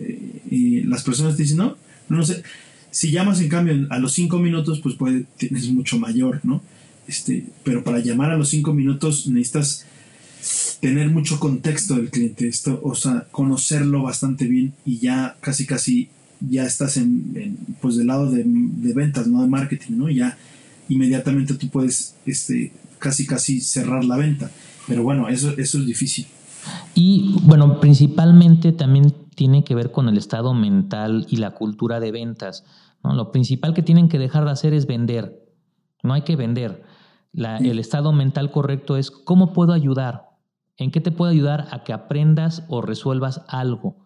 Eh, 0.00 0.40
y 0.50 0.80
las 0.84 1.02
personas 1.02 1.36
te 1.36 1.42
dicen, 1.42 1.58
no, 1.58 1.76
no 2.08 2.22
sé, 2.24 2.42
si 2.90 3.10
llamas 3.10 3.40
en 3.42 3.50
cambio 3.50 3.86
a 3.90 3.98
los 3.98 4.14
cinco 4.14 4.38
minutos, 4.38 4.80
pues 4.80 4.94
puede, 4.94 5.26
tienes 5.36 5.68
mucho 5.68 5.98
mayor, 5.98 6.40
¿no? 6.42 6.62
Este, 7.06 7.44
pero 7.64 7.84
para 7.84 7.98
llamar 7.98 8.30
a 8.30 8.38
los 8.38 8.48
cinco 8.48 8.72
minutos 8.72 9.26
necesitas 9.26 9.84
tener 10.80 11.10
mucho 11.10 11.38
contexto 11.38 11.96
del 11.96 12.08
cliente, 12.08 12.48
esto, 12.48 12.80
o 12.82 12.94
sea, 12.94 13.26
conocerlo 13.32 14.02
bastante 14.02 14.46
bien 14.46 14.72
y 14.86 14.98
ya 14.98 15.36
casi 15.42 15.66
casi 15.66 16.08
ya 16.48 16.64
estás 16.64 16.96
en, 16.96 17.56
pues 17.80 17.96
del 17.96 18.06
lado 18.06 18.30
de, 18.30 18.44
ventas, 18.94 19.26
no 19.26 19.42
de 19.42 19.48
marketing, 19.48 19.92
¿no? 19.96 20.10
Ya 20.10 20.36
inmediatamente 20.88 21.54
tú 21.54 21.68
puedes 21.68 22.14
este, 22.26 22.72
casi 22.98 23.26
casi 23.26 23.60
cerrar 23.60 24.04
la 24.04 24.16
venta. 24.16 24.50
Pero 24.86 25.02
bueno, 25.02 25.28
eso, 25.28 25.50
eso 25.56 25.78
es 25.78 25.86
difícil. 25.86 26.26
Y 26.94 27.36
bueno, 27.42 27.80
principalmente 27.80 28.72
también 28.72 29.12
tiene 29.34 29.64
que 29.64 29.74
ver 29.74 29.90
con 29.90 30.08
el 30.08 30.18
estado 30.18 30.54
mental 30.54 31.26
y 31.28 31.36
la 31.36 31.52
cultura 31.52 32.00
de 32.00 32.12
ventas. 32.12 32.64
¿no? 33.02 33.14
Lo 33.14 33.32
principal 33.32 33.74
que 33.74 33.82
tienen 33.82 34.08
que 34.08 34.18
dejar 34.18 34.44
de 34.44 34.50
hacer 34.50 34.74
es 34.74 34.86
vender. 34.86 35.46
No 36.02 36.14
hay 36.14 36.22
que 36.22 36.36
vender. 36.36 36.82
El 37.34 37.78
estado 37.78 38.12
mental 38.12 38.50
correcto 38.50 38.96
es 38.96 39.10
cómo 39.10 39.54
puedo 39.54 39.72
ayudar, 39.72 40.30
en 40.76 40.90
qué 40.90 41.00
te 41.00 41.10
puedo 41.10 41.30
ayudar 41.30 41.68
a 41.70 41.82
que 41.82 41.94
aprendas 41.94 42.64
o 42.68 42.82
resuelvas 42.82 43.42
algo. 43.48 44.01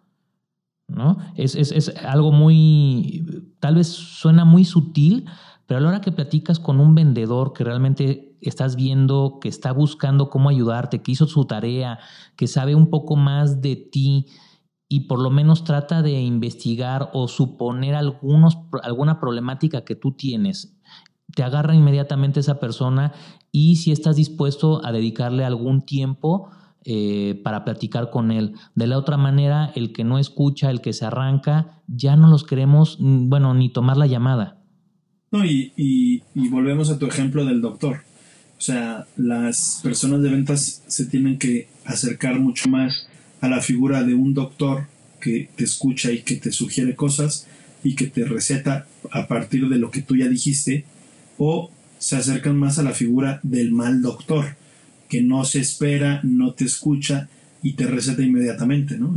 ¿No? 0.88 1.18
Es, 1.34 1.54
es, 1.54 1.72
es 1.72 1.94
algo 2.04 2.32
muy, 2.32 3.24
tal 3.60 3.76
vez 3.76 3.88
suena 3.88 4.44
muy 4.44 4.64
sutil, 4.64 5.26
pero 5.66 5.78
a 5.78 5.80
la 5.80 5.88
hora 5.88 6.00
que 6.00 6.12
platicas 6.12 6.60
con 6.60 6.80
un 6.80 6.94
vendedor 6.94 7.52
que 7.52 7.64
realmente 7.64 8.38
estás 8.40 8.76
viendo, 8.76 9.38
que 9.40 9.48
está 9.48 9.72
buscando 9.72 10.30
cómo 10.30 10.48
ayudarte, 10.48 11.02
que 11.02 11.12
hizo 11.12 11.26
su 11.26 11.44
tarea, 11.46 11.98
que 12.36 12.46
sabe 12.46 12.74
un 12.74 12.90
poco 12.90 13.16
más 13.16 13.60
de 13.60 13.76
ti 13.76 14.26
y 14.88 15.00
por 15.00 15.20
lo 15.20 15.30
menos 15.30 15.64
trata 15.64 16.02
de 16.02 16.20
investigar 16.20 17.10
o 17.12 17.26
suponer 17.26 17.96
algunos, 17.96 18.58
alguna 18.82 19.18
problemática 19.18 19.84
que 19.84 19.96
tú 19.96 20.12
tienes 20.12 20.76
te 21.34 21.42
agarra 21.42 21.74
inmediatamente 21.74 22.40
esa 22.40 22.60
persona 22.60 23.12
y 23.52 23.76
si 23.76 23.92
estás 23.92 24.16
dispuesto 24.16 24.84
a 24.84 24.92
dedicarle 24.92 25.44
algún 25.44 25.82
tiempo 25.82 26.50
eh, 26.86 27.40
para 27.42 27.64
platicar 27.64 28.10
con 28.10 28.30
él. 28.30 28.54
De 28.74 28.86
la 28.86 28.96
otra 28.96 29.16
manera, 29.16 29.72
el 29.74 29.92
que 29.92 30.04
no 30.04 30.18
escucha, 30.18 30.70
el 30.70 30.80
que 30.80 30.92
se 30.92 31.04
arranca, 31.04 31.82
ya 31.88 32.16
no 32.16 32.28
los 32.28 32.44
queremos, 32.44 32.98
mm, 33.00 33.28
bueno, 33.28 33.54
ni 33.54 33.70
tomar 33.70 33.96
la 33.96 34.06
llamada. 34.06 34.62
No, 35.32 35.44
y, 35.44 35.72
y, 35.76 36.22
y 36.34 36.48
volvemos 36.48 36.90
a 36.90 36.98
tu 36.98 37.06
ejemplo 37.06 37.44
del 37.44 37.60
doctor. 37.60 37.98
O 38.58 38.60
sea, 38.60 39.06
las 39.16 39.80
personas 39.82 40.22
de 40.22 40.30
ventas 40.30 40.82
se 40.86 41.06
tienen 41.06 41.38
que 41.38 41.68
acercar 41.84 42.38
mucho 42.38 42.68
más 42.68 43.08
a 43.40 43.48
la 43.48 43.60
figura 43.60 44.02
de 44.02 44.14
un 44.14 44.32
doctor 44.32 44.86
que 45.20 45.50
te 45.56 45.64
escucha 45.64 46.10
y 46.12 46.20
que 46.22 46.36
te 46.36 46.52
sugiere 46.52 46.94
cosas 46.94 47.46
y 47.82 47.94
que 47.94 48.06
te 48.06 48.24
receta 48.24 48.86
a 49.10 49.26
partir 49.26 49.68
de 49.68 49.78
lo 49.78 49.90
que 49.90 50.02
tú 50.02 50.16
ya 50.16 50.28
dijiste 50.28 50.84
o 51.38 51.70
se 51.98 52.16
acercan 52.16 52.56
más 52.56 52.78
a 52.78 52.82
la 52.82 52.92
figura 52.92 53.40
del 53.42 53.72
mal 53.72 54.02
doctor, 54.02 54.56
que 55.08 55.22
no 55.22 55.44
se 55.44 55.60
espera, 55.60 56.20
no 56.22 56.52
te 56.52 56.64
escucha 56.64 57.28
y 57.62 57.72
te 57.72 57.86
receta 57.86 58.22
inmediatamente, 58.22 58.98
¿no? 58.98 59.14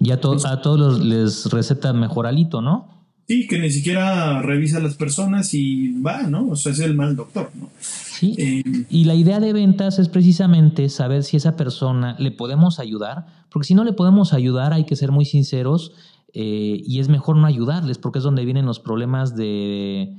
y 0.00 0.10
a, 0.10 0.20
todos 0.20 0.44
a 0.44 0.60
todos 0.60 1.04
les 1.04 1.46
receta 1.46 1.92
mejoralito, 1.92 2.60
¿no? 2.60 2.88
Sí, 3.28 3.46
que 3.46 3.58
ni 3.58 3.70
siquiera 3.70 4.42
revisa 4.42 4.78
a 4.78 4.80
las 4.80 4.94
personas 4.94 5.54
y 5.54 6.00
va, 6.00 6.24
¿no? 6.24 6.48
O 6.48 6.56
sea, 6.56 6.72
es 6.72 6.80
el 6.80 6.94
mal 6.94 7.14
doctor, 7.14 7.50
¿no? 7.54 7.70
Sí. 7.78 8.34
Eh, 8.36 8.84
y 8.90 9.04
la 9.04 9.14
idea 9.14 9.38
de 9.38 9.52
ventas 9.52 9.98
es 9.98 10.08
precisamente 10.08 10.88
saber 10.88 11.22
si 11.22 11.36
esa 11.36 11.56
persona 11.56 12.16
le 12.18 12.32
podemos 12.32 12.80
ayudar, 12.80 13.26
porque 13.50 13.68
si 13.68 13.74
no 13.74 13.84
le 13.84 13.92
podemos 13.92 14.32
ayudar 14.32 14.72
hay 14.72 14.84
que 14.84 14.96
ser 14.96 15.12
muy 15.12 15.24
sinceros 15.24 15.92
eh, 16.34 16.82
y 16.84 16.98
es 16.98 17.08
mejor 17.08 17.36
no 17.36 17.46
ayudarles, 17.46 17.98
porque 17.98 18.18
es 18.18 18.24
donde 18.24 18.44
vienen 18.44 18.66
los 18.66 18.80
problemas 18.80 19.36
de 19.36 20.16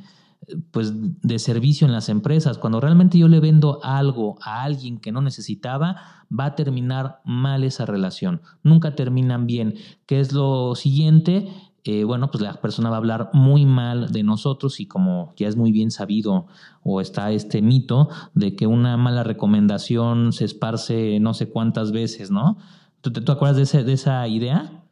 pues 0.71 0.93
de 1.21 1.39
servicio 1.39 1.85
en 1.85 1.93
las 1.93 2.09
empresas. 2.09 2.57
Cuando 2.57 2.79
realmente 2.79 3.17
yo 3.17 3.27
le 3.27 3.39
vendo 3.39 3.79
algo 3.83 4.37
a 4.41 4.63
alguien 4.63 4.99
que 4.99 5.11
no 5.11 5.21
necesitaba, 5.21 6.25
va 6.37 6.45
a 6.45 6.55
terminar 6.55 7.21
mal 7.25 7.63
esa 7.63 7.85
relación. 7.85 8.41
Nunca 8.63 8.95
terminan 8.95 9.47
bien. 9.47 9.75
¿Qué 10.05 10.19
es 10.19 10.33
lo 10.33 10.75
siguiente? 10.75 11.47
Eh, 11.85 12.05
bueno, 12.05 12.31
pues 12.31 12.41
la 12.41 12.53
persona 12.61 12.89
va 12.89 12.95
a 12.95 12.99
hablar 12.99 13.29
muy 13.33 13.65
mal 13.65 14.11
de 14.11 14.23
nosotros 14.23 14.79
y 14.79 14.85
como 14.85 15.33
ya 15.35 15.49
es 15.49 15.57
muy 15.57 15.73
bien 15.73 15.91
sabido 15.91 16.47
o 16.81 17.01
está 17.01 17.31
este 17.31 17.61
mito 17.61 18.07
de 18.33 18.55
que 18.55 18.67
una 18.67 18.95
mala 18.95 19.23
recomendación 19.23 20.31
se 20.31 20.45
esparce 20.45 21.19
no 21.19 21.33
sé 21.33 21.49
cuántas 21.49 21.91
veces, 21.91 22.31
¿no? 22.31 22.57
¿Tú 23.01 23.11
te, 23.11 23.29
acuerdas 23.29 23.57
de, 23.57 23.63
ese, 23.63 23.83
de 23.83 23.93
esa 23.93 24.25
idea? 24.29 24.85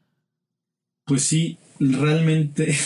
Pues 1.06 1.24
sí, 1.24 1.58
realmente. 1.82 2.74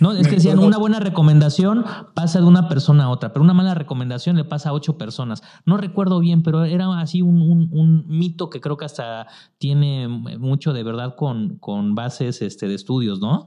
No, 0.00 0.12
es 0.12 0.26
que 0.26 0.34
decían, 0.34 0.58
una 0.58 0.78
buena 0.78 0.98
recomendación 0.98 1.84
pasa 2.14 2.40
de 2.40 2.46
una 2.46 2.68
persona 2.68 3.04
a 3.04 3.08
otra, 3.08 3.32
pero 3.32 3.44
una 3.44 3.54
mala 3.54 3.74
recomendación 3.74 4.36
le 4.36 4.44
pasa 4.44 4.70
a 4.70 4.72
ocho 4.72 4.98
personas. 4.98 5.42
No 5.64 5.76
recuerdo 5.76 6.18
bien, 6.18 6.42
pero 6.42 6.64
era 6.64 7.00
así 7.00 7.22
un, 7.22 8.04
mito 8.08 8.50
que 8.50 8.60
creo 8.60 8.76
que 8.76 8.84
hasta 8.84 9.28
tiene 9.58 10.08
mucho 10.08 10.72
de 10.72 10.82
verdad 10.82 11.14
con, 11.16 11.58
con 11.58 11.94
bases 11.94 12.42
este, 12.42 12.66
de 12.66 12.74
estudios, 12.74 13.20
¿no? 13.20 13.46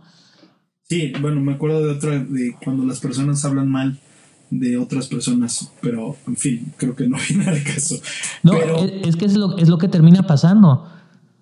Sí, 0.84 1.12
bueno, 1.20 1.42
me 1.42 1.54
acuerdo 1.54 1.86
de 1.86 1.92
otra, 1.92 2.20
de 2.20 2.56
cuando 2.64 2.86
las 2.86 3.02
personas 3.02 3.44
hablan 3.44 3.70
mal 3.70 4.00
de 4.50 4.78
otras 4.78 5.08
personas, 5.08 5.74
pero 5.82 6.16
en 6.28 6.38
fin, 6.38 6.74
creo 6.78 6.96
que 6.96 7.08
no 7.10 7.18
viene 7.30 7.46
al 7.48 7.64
caso. 7.64 7.96
No, 8.44 8.54
es, 8.54 9.16
que 9.18 9.26
es 9.26 9.36
lo, 9.36 9.58
es 9.58 9.68
lo 9.68 9.78
que 9.78 9.90
termina 9.90 10.24
pasando. 10.24 10.88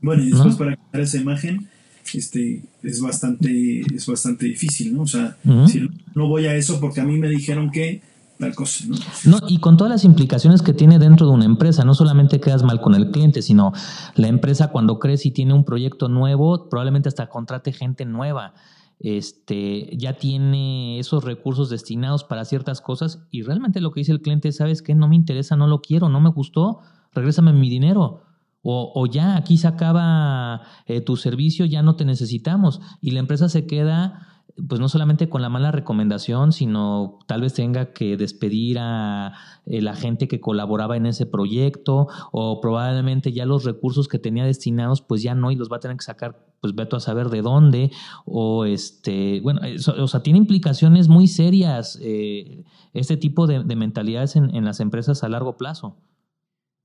Bueno, 0.01 0.23
y 0.23 0.31
después 0.31 0.55
para 0.55 0.75
crear 0.75 1.03
esa 1.03 1.17
imagen, 1.17 1.69
este, 2.13 2.61
es 2.81 3.01
bastante, 3.01 3.81
es 3.81 4.05
bastante 4.05 4.45
difícil, 4.45 4.95
¿no? 4.95 5.03
O 5.03 5.07
sea, 5.07 5.37
si 5.67 5.89
no 6.15 6.27
voy 6.27 6.45
a 6.45 6.55
eso 6.55 6.79
porque 6.79 7.01
a 7.01 7.05
mí 7.05 7.17
me 7.17 7.29
dijeron 7.29 7.71
que 7.71 8.01
tal 8.37 8.55
cosa, 8.55 8.85
¿no? 8.87 8.95
No, 9.25 9.39
y 9.47 9.59
con 9.59 9.77
todas 9.77 9.91
las 9.91 10.03
implicaciones 10.03 10.61
que 10.61 10.73
tiene 10.73 10.99
dentro 10.99 11.27
de 11.27 11.33
una 11.33 11.45
empresa, 11.45 11.83
no 11.85 11.93
solamente 11.93 12.39
quedas 12.39 12.63
mal 12.63 12.81
con 12.81 12.95
el 12.95 13.11
cliente, 13.11 13.41
sino 13.41 13.73
la 14.15 14.27
empresa 14.27 14.69
cuando 14.69 14.99
crece 14.99 15.29
y 15.29 15.31
tiene 15.31 15.53
un 15.53 15.65
proyecto 15.65 16.09
nuevo, 16.09 16.69
probablemente 16.69 17.09
hasta 17.09 17.29
contrate 17.29 17.71
gente 17.71 18.05
nueva. 18.05 18.53
Este, 18.99 19.89
ya 19.97 20.13
tiene 20.17 20.99
esos 20.99 21.23
recursos 21.23 21.69
destinados 21.69 22.23
para 22.23 22.45
ciertas 22.45 22.79
cosas 22.79 23.19
y 23.31 23.41
realmente 23.41 23.81
lo 23.81 23.91
que 23.91 24.01
dice 24.01 24.13
el 24.13 24.21
cliente, 24.21 24.51
¿sabes 24.51 24.81
qué? 24.81 24.95
No 24.95 25.07
me 25.07 25.15
interesa, 25.15 25.55
no 25.55 25.67
lo 25.67 25.81
quiero, 25.81 26.09
no 26.09 26.21
me 26.21 26.29
gustó, 26.29 26.79
regrésame 27.13 27.51
mi 27.53 27.69
dinero 27.69 28.21
o, 28.65 29.05
ya 29.07 29.35
aquí 29.35 29.57
se 29.57 29.67
acaba 29.67 30.61
eh, 30.85 31.01
tu 31.01 31.17
servicio, 31.17 31.65
ya 31.65 31.83
no 31.83 31.97
te 31.97 32.05
necesitamos. 32.05 32.79
Y 33.01 33.11
la 33.11 33.19
empresa 33.19 33.49
se 33.49 33.67
queda, 33.67 34.41
pues 34.69 34.79
no 34.79 34.87
solamente 34.87 35.27
con 35.27 35.41
la 35.41 35.49
mala 35.49 35.71
recomendación, 35.71 36.53
sino 36.53 37.19
tal 37.27 37.41
vez 37.41 37.53
tenga 37.53 37.91
que 37.91 38.15
despedir 38.15 38.77
a 38.79 39.33
eh, 39.65 39.81
la 39.81 39.95
gente 39.95 40.29
que 40.29 40.39
colaboraba 40.39 40.95
en 40.95 41.07
ese 41.07 41.25
proyecto, 41.25 42.07
o 42.31 42.61
probablemente 42.61 43.33
ya 43.33 43.45
los 43.45 43.65
recursos 43.65 44.07
que 44.07 44.17
tenía 44.17 44.45
destinados, 44.45 45.01
pues 45.01 45.21
ya 45.21 45.35
no, 45.35 45.51
y 45.51 45.57
los 45.57 45.69
va 45.69 45.77
a 45.77 45.81
tener 45.81 45.97
que 45.97 46.05
sacar, 46.05 46.47
pues 46.61 46.73
veto 46.73 46.95
a 46.95 47.01
saber 47.01 47.27
de 47.27 47.41
dónde. 47.41 47.91
O 48.23 48.63
este, 48.63 49.41
bueno, 49.41 49.59
o 49.99 50.07
sea, 50.07 50.23
tiene 50.23 50.39
implicaciones 50.39 51.09
muy 51.09 51.27
serias 51.27 51.99
eh, 52.01 52.63
este 52.93 53.17
tipo 53.17 53.45
de, 53.45 53.61
mentalidades 53.75 54.37
en, 54.37 54.55
en 54.55 54.63
las 54.63 54.79
empresas 54.79 55.21
a 55.25 55.27
largo 55.27 55.57
plazo. 55.57 55.97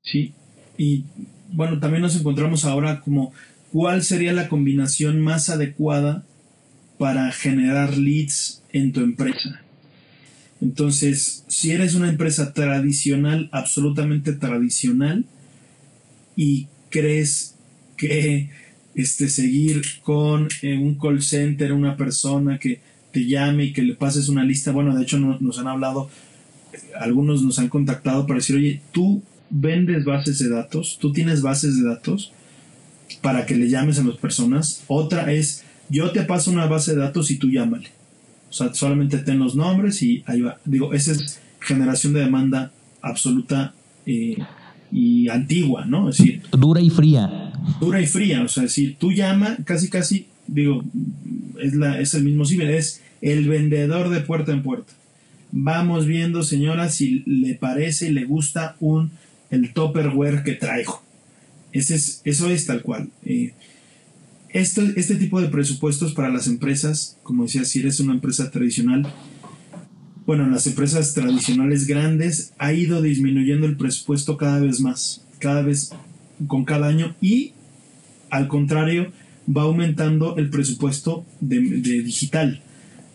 Sí, 0.02 0.34
y 0.76 1.04
bueno, 1.52 1.78
también 1.78 2.02
nos 2.02 2.16
encontramos 2.16 2.64
ahora 2.64 3.00
como 3.00 3.32
cuál 3.72 4.02
sería 4.02 4.32
la 4.32 4.48
combinación 4.48 5.20
más 5.20 5.50
adecuada 5.50 6.24
para 6.98 7.30
generar 7.32 7.96
leads 7.96 8.62
en 8.72 8.92
tu 8.92 9.00
empresa. 9.00 9.62
Entonces, 10.60 11.44
si 11.46 11.70
eres 11.70 11.94
una 11.94 12.08
empresa 12.08 12.52
tradicional, 12.52 13.48
absolutamente 13.52 14.32
tradicional, 14.32 15.24
y 16.34 16.66
crees 16.90 17.54
que 17.96 18.50
este, 18.94 19.28
seguir 19.28 19.82
con 20.02 20.48
eh, 20.62 20.76
un 20.76 20.96
call 20.98 21.22
center, 21.22 21.72
una 21.72 21.96
persona 21.96 22.58
que 22.58 22.80
te 23.12 23.26
llame 23.26 23.64
y 23.64 23.72
que 23.72 23.82
le 23.82 23.94
pases 23.94 24.28
una 24.28 24.44
lista, 24.44 24.72
bueno, 24.72 24.96
de 24.96 25.02
hecho 25.02 25.18
nos 25.18 25.58
han 25.58 25.68
hablado, 25.68 26.10
algunos 26.98 27.42
nos 27.42 27.58
han 27.58 27.68
contactado 27.68 28.26
para 28.26 28.38
decir, 28.38 28.56
oye, 28.56 28.80
tú 28.92 29.22
vendes 29.50 30.04
bases 30.04 30.38
de 30.38 30.48
datos, 30.48 30.98
tú 31.00 31.12
tienes 31.12 31.42
bases 31.42 31.78
de 31.78 31.88
datos 31.88 32.32
para 33.22 33.46
que 33.46 33.56
le 33.56 33.68
llames 33.68 33.98
a 33.98 34.04
las 34.04 34.16
personas. 34.16 34.84
Otra 34.86 35.32
es, 35.32 35.64
yo 35.88 36.10
te 36.12 36.22
paso 36.22 36.50
una 36.50 36.66
base 36.66 36.94
de 36.94 37.00
datos 37.00 37.30
y 37.30 37.36
tú 37.36 37.50
llámale. 37.50 37.88
O 38.50 38.52
sea, 38.52 38.72
solamente 38.74 39.18
ten 39.18 39.38
los 39.38 39.54
nombres 39.54 40.02
y 40.02 40.22
ahí 40.26 40.40
va. 40.40 40.58
Digo, 40.64 40.94
esa 40.94 41.12
es 41.12 41.40
generación 41.60 42.12
de 42.12 42.20
demanda 42.20 42.72
absoluta 43.02 43.74
eh, 44.06 44.36
y 44.90 45.28
antigua, 45.28 45.84
¿no? 45.84 46.08
Es 46.08 46.18
decir, 46.18 46.42
dura 46.52 46.80
y 46.80 46.90
fría. 46.90 47.52
Dura 47.80 48.00
y 48.00 48.06
fría, 48.06 48.42
o 48.42 48.48
sea, 48.48 48.64
es 48.64 48.70
decir, 48.70 48.96
tú 48.98 49.12
llama, 49.12 49.56
casi 49.64 49.90
casi, 49.90 50.26
digo, 50.46 50.82
es, 51.60 51.74
la, 51.74 52.00
es 52.00 52.14
el 52.14 52.24
mismo 52.24 52.44
cine, 52.44 52.76
es 52.76 53.02
el 53.20 53.48
vendedor 53.48 54.08
de 54.08 54.20
puerta 54.20 54.52
en 54.52 54.62
puerta. 54.62 54.92
vamos 55.50 56.06
viendo, 56.06 56.42
señora, 56.42 56.88
si 56.88 57.22
le 57.26 57.54
parece 57.54 58.08
y 58.08 58.12
le 58.12 58.24
gusta 58.24 58.76
un 58.80 59.10
el 59.50 59.72
topperware 59.72 60.42
que 60.42 60.54
traigo. 60.54 61.02
Ese 61.72 61.94
es, 61.94 62.20
eso 62.24 62.48
es 62.48 62.66
tal 62.66 62.82
cual. 62.82 63.10
Eh, 63.24 63.52
este 64.50 65.14
tipo 65.16 65.40
de 65.40 65.48
presupuestos 65.48 66.14
para 66.14 66.30
las 66.30 66.46
empresas, 66.46 67.18
como 67.22 67.44
decía, 67.44 67.64
si 67.64 67.80
eres 67.80 68.00
una 68.00 68.14
empresa 68.14 68.50
tradicional, 68.50 69.06
bueno, 70.26 70.44
en 70.44 70.52
las 70.52 70.66
empresas 70.66 71.14
tradicionales 71.14 71.86
grandes 71.86 72.52
ha 72.58 72.72
ido 72.72 73.00
disminuyendo 73.02 73.66
el 73.66 73.76
presupuesto 73.76 74.36
cada 74.36 74.60
vez 74.60 74.80
más, 74.80 75.22
cada 75.38 75.62
vez 75.62 75.90
con 76.46 76.64
cada 76.64 76.86
año 76.86 77.14
y 77.20 77.52
al 78.30 78.48
contrario 78.48 79.10
va 79.48 79.62
aumentando 79.62 80.36
el 80.36 80.50
presupuesto 80.50 81.24
de 81.40 81.60
digital. 81.60 82.60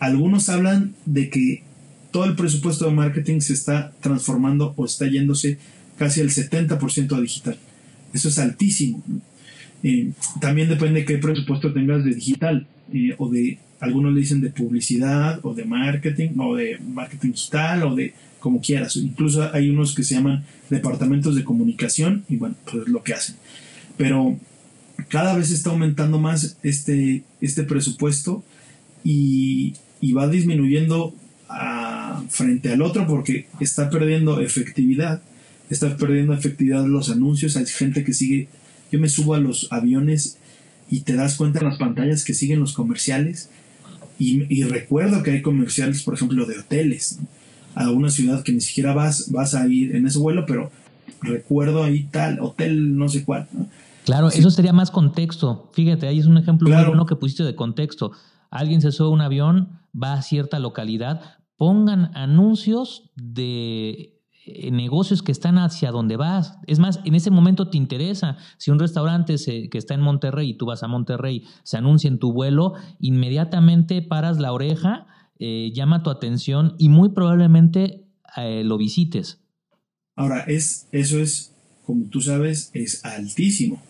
Algunos 0.00 0.48
hablan 0.48 0.94
de 1.06 1.30
que 1.30 1.62
todo 2.10 2.24
el 2.24 2.36
presupuesto 2.36 2.86
de 2.86 2.92
marketing 2.92 3.40
se 3.40 3.52
está 3.52 3.92
transformando 4.00 4.74
o 4.76 4.84
está 4.84 5.06
yéndose 5.06 5.58
casi 5.98 6.20
al 6.20 6.30
70% 6.30 7.16
a 7.16 7.20
digital. 7.20 7.58
Eso 8.12 8.28
es 8.28 8.38
altísimo. 8.38 9.02
Eh, 9.82 10.12
también 10.40 10.68
depende 10.68 11.00
de 11.00 11.06
qué 11.06 11.18
presupuesto 11.18 11.72
tengas 11.72 12.04
de 12.04 12.14
digital 12.14 12.66
eh, 12.92 13.14
o 13.18 13.28
de, 13.28 13.58
algunos 13.80 14.14
le 14.14 14.20
dicen 14.20 14.40
de 14.40 14.50
publicidad 14.50 15.40
o 15.42 15.54
de 15.54 15.64
marketing 15.64 16.30
o 16.38 16.56
de 16.56 16.78
marketing 16.78 17.32
digital 17.32 17.82
o 17.82 17.94
de 17.94 18.14
como 18.40 18.60
quieras. 18.60 18.96
Incluso 18.96 19.52
hay 19.52 19.70
unos 19.70 19.94
que 19.94 20.02
se 20.02 20.14
llaman 20.14 20.44
departamentos 20.70 21.34
de 21.34 21.44
comunicación 21.44 22.24
y 22.28 22.36
bueno, 22.36 22.54
pues 22.64 22.86
es 22.86 22.88
lo 22.88 23.02
que 23.02 23.14
hacen. 23.14 23.36
Pero 23.96 24.38
cada 25.08 25.36
vez 25.36 25.50
está 25.50 25.70
aumentando 25.70 26.18
más 26.18 26.56
este, 26.62 27.22
este 27.40 27.64
presupuesto 27.64 28.42
y, 29.02 29.74
y 30.00 30.12
va 30.12 30.28
disminuyendo 30.28 31.14
a, 31.48 32.22
frente 32.28 32.72
al 32.72 32.82
otro 32.82 33.06
porque 33.06 33.46
está 33.60 33.90
perdiendo 33.90 34.40
efectividad 34.40 35.22
está 35.70 35.96
perdiendo 35.96 36.34
efectividad 36.34 36.86
los 36.86 37.10
anuncios, 37.10 37.56
hay 37.56 37.66
gente 37.66 38.04
que 38.04 38.12
sigue, 38.12 38.48
yo 38.92 39.00
me 39.00 39.08
subo 39.08 39.34
a 39.34 39.40
los 39.40 39.68
aviones 39.72 40.38
y 40.90 41.00
te 41.00 41.14
das 41.14 41.36
cuenta 41.36 41.60
en 41.60 41.66
las 41.66 41.78
pantallas 41.78 42.24
que 42.24 42.34
siguen 42.34 42.60
los 42.60 42.74
comerciales 42.74 43.48
y, 44.18 44.62
recuerdo 44.62 45.22
que 45.22 45.32
hay 45.32 45.42
comerciales, 45.42 46.02
por 46.02 46.14
ejemplo, 46.14 46.46
de 46.46 46.58
hoteles, 46.58 47.18
a 47.74 47.90
una 47.90 48.10
ciudad 48.10 48.44
que 48.44 48.52
ni 48.52 48.60
siquiera 48.60 48.94
vas, 48.94 49.30
vas 49.32 49.54
a 49.54 49.66
ir 49.66 49.96
en 49.96 50.06
ese 50.06 50.18
vuelo, 50.18 50.46
pero 50.46 50.70
recuerdo 51.20 51.82
ahí 51.82 52.04
tal, 52.04 52.38
hotel 52.40 52.96
no 52.96 53.08
sé 53.08 53.24
cuál. 53.24 53.48
Claro, 54.04 54.28
eso 54.28 54.50
sería 54.50 54.72
más 54.72 54.90
contexto. 54.90 55.70
Fíjate, 55.72 56.06
ahí 56.06 56.20
es 56.20 56.26
un 56.26 56.38
ejemplo 56.38 56.68
muy 56.68 56.84
bueno 56.84 57.06
que 57.06 57.16
pusiste 57.16 57.42
de 57.42 57.56
contexto. 57.56 58.12
Alguien 58.50 58.80
se 58.80 58.92
sube 58.92 59.08
a 59.08 59.10
un 59.10 59.20
avión, 59.20 59.80
va 60.00 60.12
a 60.12 60.22
cierta 60.22 60.60
localidad, 60.60 61.38
pongan 61.56 62.16
anuncios 62.16 63.10
de 63.16 64.20
eh, 64.46 64.70
negocios 64.70 65.22
que 65.22 65.32
están 65.32 65.56
hacia 65.56 65.90
donde 65.90 66.16
vas. 66.16 66.58
Es 66.66 66.78
más, 66.78 67.00
en 67.04 67.14
ese 67.14 67.30
momento 67.30 67.70
te 67.70 67.78
interesa. 67.78 68.36
Si 68.58 68.70
un 68.70 68.78
restaurante 68.78 69.36
que 69.70 69.78
está 69.78 69.94
en 69.94 70.02
Monterrey 70.02 70.50
y 70.50 70.58
tú 70.58 70.66
vas 70.66 70.82
a 70.82 70.88
Monterrey 70.88 71.44
se 71.62 71.78
anuncia 71.78 72.08
en 72.08 72.18
tu 72.18 72.32
vuelo, 72.32 72.74
inmediatamente 72.98 74.02
paras 74.02 74.38
la 74.38 74.52
oreja, 74.52 75.06
eh, 75.38 75.72
llama 75.74 76.02
tu 76.02 76.10
atención 76.10 76.74
y 76.78 76.90
muy 76.90 77.10
probablemente 77.10 78.04
eh, 78.36 78.64
lo 78.64 78.76
visites. 78.76 79.40
Ahora, 80.14 80.40
es, 80.40 80.88
eso 80.92 81.18
es, 81.18 81.52
como 81.86 82.04
tú 82.10 82.20
sabes, 82.20 82.70
es 82.74 83.04
altísimo. 83.04 83.82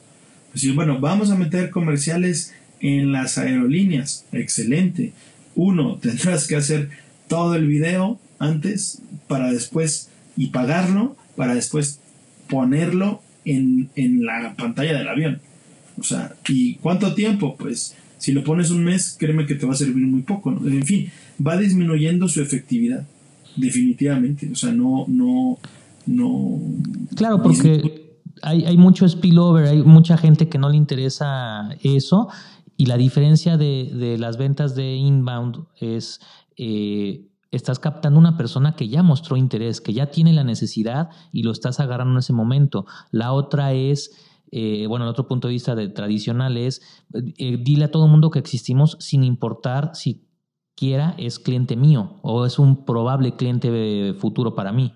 Pues, 0.53 0.73
bueno, 0.75 1.01
vamos 1.01 1.31
a 1.31 1.35
meter 1.35 1.71
comerciales 1.71 2.55
en 2.79 3.11
las 3.11 3.39
aerolíneas. 3.39 4.25
Excelente. 4.31 5.15
Uno, 5.57 5.97
tendrás 6.01 6.47
que 6.47 6.55
hacer 6.55 6.91
todo 7.27 7.57
el 7.57 7.67
video 7.67 8.21
antes 8.39 9.03
para 9.27 9.51
después 9.51 10.11
y 10.37 10.49
pagarlo 10.49 11.17
para 11.37 11.55
después 11.55 12.01
ponerlo 12.49 13.23
en, 13.45 13.91
la 14.25 14.55
pantalla 14.57 14.99
del 14.99 15.09
avión. 15.09 15.41
O 15.99 16.03
sea, 16.03 16.35
¿y 16.49 16.75
cuánto 16.77 17.15
tiempo? 17.15 17.57
Pues 17.57 17.97
si 18.19 18.33
lo 18.33 18.43
pones 18.43 18.71
un 18.71 18.85
mes, 18.85 19.17
créeme 19.19 19.47
que 19.47 19.55
te 19.55 19.67
va 19.67 19.73
a 19.73 19.77
servir 19.77 20.07
muy 20.07 20.23
poco. 20.23 20.51
En 20.51 20.85
fin, 20.85 21.11
va 21.45 21.57
disminuyendo 21.57 22.29
su 22.29 22.41
efectividad, 22.43 23.07
definitivamente. 23.57 24.51
O 24.51 24.57
sea, 24.57 24.73
no, 24.73 25.05
no, 25.09 25.59
no. 26.07 26.61
Claro, 27.17 27.43
porque 27.43 28.19
hay, 28.43 28.65
hay 28.65 28.77
mucho 28.77 29.09
spillover, 29.09 29.67
hay 29.67 29.83
mucha 29.83 30.17
gente 30.17 30.49
que 30.49 30.59
no 30.59 30.69
le 30.69 30.77
interesa 30.77 31.71
eso. 31.83 32.29
Y 32.77 32.87
la 32.87 32.97
diferencia 32.97 33.57
de, 33.57 33.91
de 33.95 34.19
las 34.19 34.37
ventas 34.37 34.75
de 34.75 34.97
inbound 34.97 35.59
es 35.81 36.21
eh, 36.57 37.23
estás 37.55 37.79
captando 37.79 38.19
una 38.19 38.37
persona 38.37 38.75
que 38.77 38.89
ya 38.89 39.03
mostró 39.03 39.37
interés, 39.37 39.81
que 39.81 39.93
ya 39.93 40.11
tiene 40.11 40.33
la 40.33 40.45
necesidad 40.45 41.11
y 41.33 41.43
lo 41.43 41.53
estás 41.53 41.81
agarrando 41.81 42.15
en 42.15 42.19
ese 42.19 42.33
momento. 42.33 42.87
La 43.11 43.33
otra 43.33 43.73
es, 43.73 44.13
eh, 44.51 44.87
bueno, 44.89 45.05
el 45.05 45.11
otro 45.11 45.29
punto 45.29 45.49
de 45.49 45.55
vista 45.55 45.75
de 45.75 45.89
tradicional 45.89 46.57
es, 46.57 46.83
eh, 47.13 47.59
dile 47.63 47.85
a 47.85 47.91
todo 47.91 48.07
el 48.07 48.11
mundo 48.11 48.31
que 48.31 48.39
existimos 48.39 48.97
sin 49.01 49.25
importar 49.25 49.91
si 49.95 50.27
quiera 50.75 51.15
es 51.19 51.39
cliente 51.39 51.77
mío 51.77 52.19
o 52.23 52.45
es 52.45 52.59
un 52.59 52.85
probable 52.85 53.37
cliente 53.37 54.15
futuro 54.19 54.55
para 54.55 54.73
mí. 54.73 54.93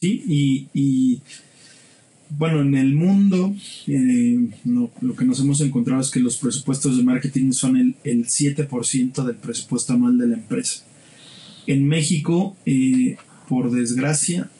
Sí, 0.00 0.68
y, 0.74 1.22
bueno, 2.36 2.60
en 2.60 2.74
el 2.74 2.94
mundo 2.94 3.54
eh, 3.86 4.50
lo 4.64 5.16
que 5.16 5.24
nos 5.24 5.40
hemos 5.40 5.60
encontrado 5.60 6.00
es 6.02 6.10
que 6.10 6.18
los 6.18 6.38
presupuestos 6.38 6.96
de 6.96 7.04
marketing 7.04 7.52
son 7.52 7.76
el, 7.76 7.94
el 8.04 8.26
7% 8.26 9.24
del 9.24 9.36
presupuesto 9.36 9.92
anual 9.92 10.18
de 10.18 10.26
la 10.26 10.34
empresa. 10.34 10.84
En 11.66 11.86
México, 11.86 12.56
eh, 12.66 13.16
por 13.48 13.70
desgracia, 13.70 14.50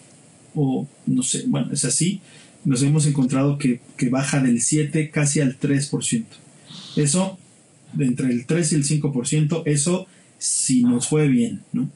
o 0.55 0.87
no 1.07 1.23
sé, 1.23 1.45
bueno, 1.47 1.73
es 1.73 1.85
así, 1.85 2.21
nos 2.65 2.83
hemos 2.83 3.07
encontrado 3.07 3.59
que, 3.59 3.81
baja 4.11 4.41
del 4.41 4.61
7 4.61 5.11
casi 5.11 5.41
al 5.41 5.59
3%. 5.59 6.25
Eso, 6.97 7.39
entre 7.99 8.31
el 8.31 8.47
3 8.47 8.73
y 8.73 8.75
el 8.77 8.85
5%, 8.85 9.63
eso 9.67 10.07
si 10.39 10.83
nos 10.83 11.09
fue 11.09 11.29
bien, 11.29 11.63
¿no? 11.73 11.89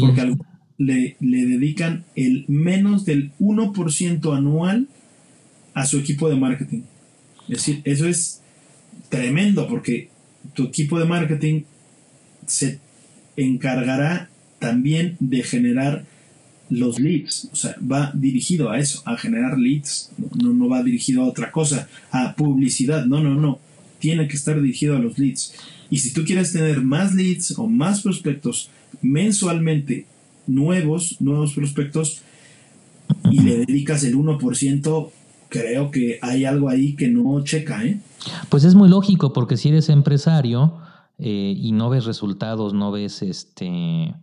Porque 0.00 0.34
le, 0.78 1.16
le 1.20 1.46
dedican 1.46 2.04
el 2.16 2.44
menos 2.48 3.04
del 3.04 3.32
1% 3.38 4.36
anual 4.36 4.88
a 5.74 5.86
su 5.86 5.98
equipo 5.98 6.28
de 6.28 6.36
marketing. 6.36 6.82
Es 7.48 7.58
decir, 7.58 7.82
eso 7.84 8.06
es 8.06 8.40
tremendo 9.08 9.68
porque 9.68 10.08
tu 10.54 10.64
equipo 10.64 10.98
de 10.98 11.04
marketing 11.04 11.62
se 12.46 12.78
encargará 13.36 14.28
también 14.64 15.18
de 15.20 15.42
generar 15.42 16.06
los 16.70 16.98
leads, 16.98 17.50
o 17.52 17.56
sea, 17.56 17.76
va 17.80 18.10
dirigido 18.14 18.70
a 18.70 18.78
eso, 18.78 19.02
a 19.04 19.18
generar 19.18 19.58
leads, 19.58 20.10
no, 20.42 20.54
no 20.54 20.70
va 20.70 20.82
dirigido 20.82 21.22
a 21.22 21.28
otra 21.28 21.52
cosa, 21.52 21.86
a 22.10 22.34
publicidad, 22.34 23.04
no, 23.04 23.20
no, 23.20 23.34
no, 23.34 23.58
tiene 23.98 24.26
que 24.26 24.36
estar 24.36 24.58
dirigido 24.58 24.96
a 24.96 24.98
los 24.98 25.18
leads. 25.18 25.52
Y 25.90 25.98
si 25.98 26.14
tú 26.14 26.24
quieres 26.24 26.50
tener 26.50 26.80
más 26.80 27.14
leads 27.14 27.58
o 27.58 27.66
más 27.66 28.00
prospectos 28.00 28.70
mensualmente 29.02 30.06
nuevos, 30.46 31.20
nuevos 31.20 31.52
prospectos, 31.52 32.22
y 33.30 33.40
le 33.40 33.66
dedicas 33.66 34.02
el 34.04 34.16
1%, 34.16 35.10
creo 35.50 35.90
que 35.90 36.18
hay 36.22 36.46
algo 36.46 36.70
ahí 36.70 36.94
que 36.94 37.08
no 37.08 37.44
checa, 37.44 37.84
¿eh? 37.84 38.00
Pues 38.48 38.64
es 38.64 38.74
muy 38.74 38.88
lógico, 38.88 39.34
porque 39.34 39.58
si 39.58 39.68
eres 39.68 39.90
empresario 39.90 40.78
eh, 41.18 41.54
y 41.54 41.72
no 41.72 41.90
ves 41.90 42.06
resultados, 42.06 42.72
no 42.72 42.90
ves 42.92 43.20
este 43.20 44.14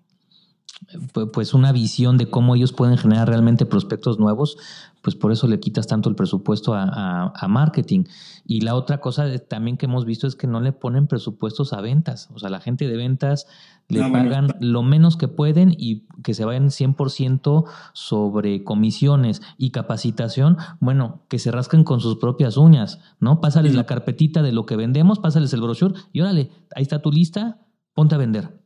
pues 1.33 1.53
una 1.53 1.71
visión 1.71 2.17
de 2.17 2.29
cómo 2.29 2.55
ellos 2.55 2.73
pueden 2.73 2.97
generar 2.97 3.27
realmente 3.27 3.65
prospectos 3.65 4.19
nuevos, 4.19 4.57
pues 5.01 5.15
por 5.15 5.31
eso 5.31 5.47
le 5.47 5.59
quitas 5.59 5.87
tanto 5.87 6.09
el 6.09 6.15
presupuesto 6.15 6.73
a, 6.75 7.47
marketing. 7.47 8.03
Y 8.45 8.61
la 8.61 8.75
otra 8.75 8.99
cosa 8.99 9.27
también 9.39 9.77
que 9.77 9.85
hemos 9.85 10.05
visto 10.05 10.27
es 10.27 10.35
que 10.35 10.47
no 10.47 10.59
le 10.59 10.73
ponen 10.73 11.07
presupuestos 11.07 11.73
a 11.73 11.81
ventas. 11.81 12.29
O 12.33 12.39
sea, 12.39 12.49
la 12.49 12.59
gente 12.59 12.87
de 12.87 12.97
ventas 12.97 13.47
le 13.87 13.99
pagan 13.99 14.55
lo 14.59 14.83
menos 14.83 15.17
que 15.17 15.27
pueden 15.27 15.75
y 15.77 16.07
que 16.23 16.33
se 16.33 16.45
vayan 16.45 16.67
100% 16.67 17.65
sobre 17.93 18.63
comisiones 18.63 19.41
y 19.57 19.71
capacitación, 19.71 20.57
bueno, 20.79 21.23
que 21.29 21.39
se 21.39 21.51
rasquen 21.51 21.83
con 21.83 21.99
sus 21.99 22.17
propias 22.17 22.57
uñas, 22.57 22.99
¿no? 23.19 23.41
Pásales 23.41 23.75
la 23.75 23.85
carpetita 23.85 24.41
de 24.41 24.51
lo 24.51 24.65
que 24.65 24.75
vendemos, 24.75 25.19
pásales 25.19 25.53
el 25.53 25.61
brochure 25.61 25.95
y 26.13 26.21
órale, 26.21 26.51
ahí 26.75 26.83
está 26.83 27.01
tu 27.01 27.11
lista, 27.11 27.59
ponte 27.93 28.15
a 28.15 28.19
vender. 28.19 28.60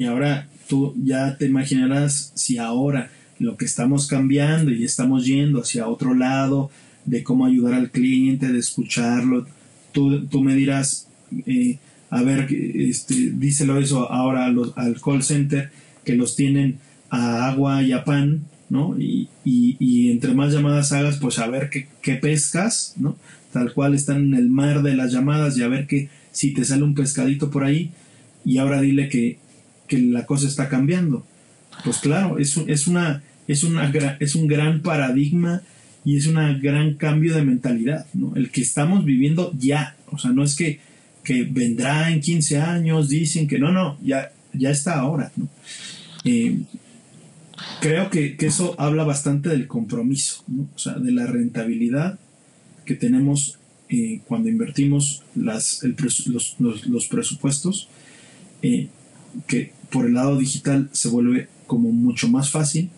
Y 0.00 0.04
ahora 0.04 0.48
tú 0.68 0.94
ya 1.02 1.36
te 1.36 1.46
imaginarás 1.46 2.30
si 2.36 2.56
ahora 2.56 3.10
lo 3.40 3.56
que 3.56 3.64
estamos 3.64 4.06
cambiando 4.06 4.70
y 4.70 4.84
estamos 4.84 5.26
yendo 5.26 5.60
hacia 5.60 5.88
otro 5.88 6.14
lado 6.14 6.70
de 7.04 7.24
cómo 7.24 7.46
ayudar 7.46 7.74
al 7.74 7.90
cliente, 7.90 8.52
de 8.52 8.60
escucharlo, 8.60 9.44
tú, 9.90 10.24
tú 10.26 10.40
me 10.40 10.54
dirás, 10.54 11.08
eh, 11.46 11.78
a 12.10 12.22
ver, 12.22 12.46
este, 12.48 13.32
díselo 13.32 13.78
eso 13.78 14.10
ahora 14.12 14.46
al 14.46 15.00
call 15.00 15.24
center 15.24 15.72
que 16.04 16.14
los 16.14 16.36
tienen 16.36 16.78
a 17.10 17.48
agua 17.48 17.82
y 17.82 17.90
a 17.90 18.04
pan, 18.04 18.44
¿no? 18.68 18.96
Y, 19.00 19.28
y, 19.44 20.10
entre 20.12 20.32
más 20.32 20.52
llamadas 20.52 20.92
hagas, 20.92 21.16
pues 21.16 21.40
a 21.40 21.48
ver 21.48 21.70
qué, 21.70 21.88
qué, 22.02 22.14
pescas, 22.14 22.94
¿no? 22.98 23.16
Tal 23.52 23.72
cual 23.72 23.94
están 23.94 24.26
en 24.26 24.34
el 24.34 24.48
mar 24.48 24.82
de 24.82 24.94
las 24.94 25.12
llamadas 25.12 25.58
y 25.58 25.62
a 25.62 25.68
ver 25.68 25.88
que 25.88 26.08
si 26.30 26.52
te 26.52 26.64
sale 26.64 26.84
un 26.84 26.94
pescadito 26.94 27.50
por 27.50 27.64
ahí 27.64 27.90
y 28.44 28.58
ahora 28.58 28.80
dile 28.80 29.08
que 29.08 29.38
que 29.88 29.98
la 29.98 30.26
cosa 30.26 30.46
está 30.46 30.68
cambiando. 30.68 31.26
Pues 31.84 31.98
claro, 31.98 32.38
es, 32.38 32.56
es, 32.66 32.86
una, 32.86 33.22
es, 33.46 33.64
una, 33.64 33.90
es 34.20 34.34
un 34.34 34.46
gran 34.46 34.82
paradigma 34.82 35.62
y 36.04 36.16
es 36.16 36.26
un 36.26 36.36
gran 36.60 36.94
cambio 36.94 37.34
de 37.34 37.44
mentalidad, 37.44 38.06
¿no? 38.14 38.34
El 38.36 38.50
que 38.50 38.60
estamos 38.60 39.04
viviendo 39.04 39.52
ya, 39.58 39.96
o 40.10 40.18
sea, 40.18 40.30
no 40.30 40.44
es 40.44 40.54
que, 40.54 40.80
que 41.24 41.44
vendrá 41.44 42.10
en 42.10 42.20
15 42.20 42.58
años, 42.58 43.08
dicen 43.08 43.46
que 43.48 43.58
no, 43.58 43.72
no, 43.72 43.98
ya, 44.02 44.32
ya 44.52 44.70
está 44.70 44.98
ahora, 44.98 45.32
¿no? 45.36 45.48
Eh, 46.24 46.60
creo 47.80 48.10
que, 48.10 48.36
eso 48.40 48.74
habla 48.78 49.04
bastante 49.04 49.48
del 49.48 49.66
compromiso, 49.66 50.44
¿no? 50.46 50.68
o 50.74 50.78
sea, 50.78 50.94
de 50.94 51.12
la 51.12 51.26
rentabilidad 51.26 52.18
que 52.84 52.94
tenemos 52.94 53.58
eh, 53.88 54.20
cuando 54.26 54.48
invertimos 54.48 55.22
las, 55.34 55.82
los, 55.84 57.06
presupuestos, 57.08 57.88
eh, 58.62 58.88
que 59.46 59.72
por 59.90 60.06
el 60.06 60.14
lado 60.14 60.36
digital 60.36 60.88
se 60.92 61.08
vuelve 61.08 61.48
como 61.66 61.90
mucho 61.90 62.28
más 62.28 62.50
fácil, 62.50 62.90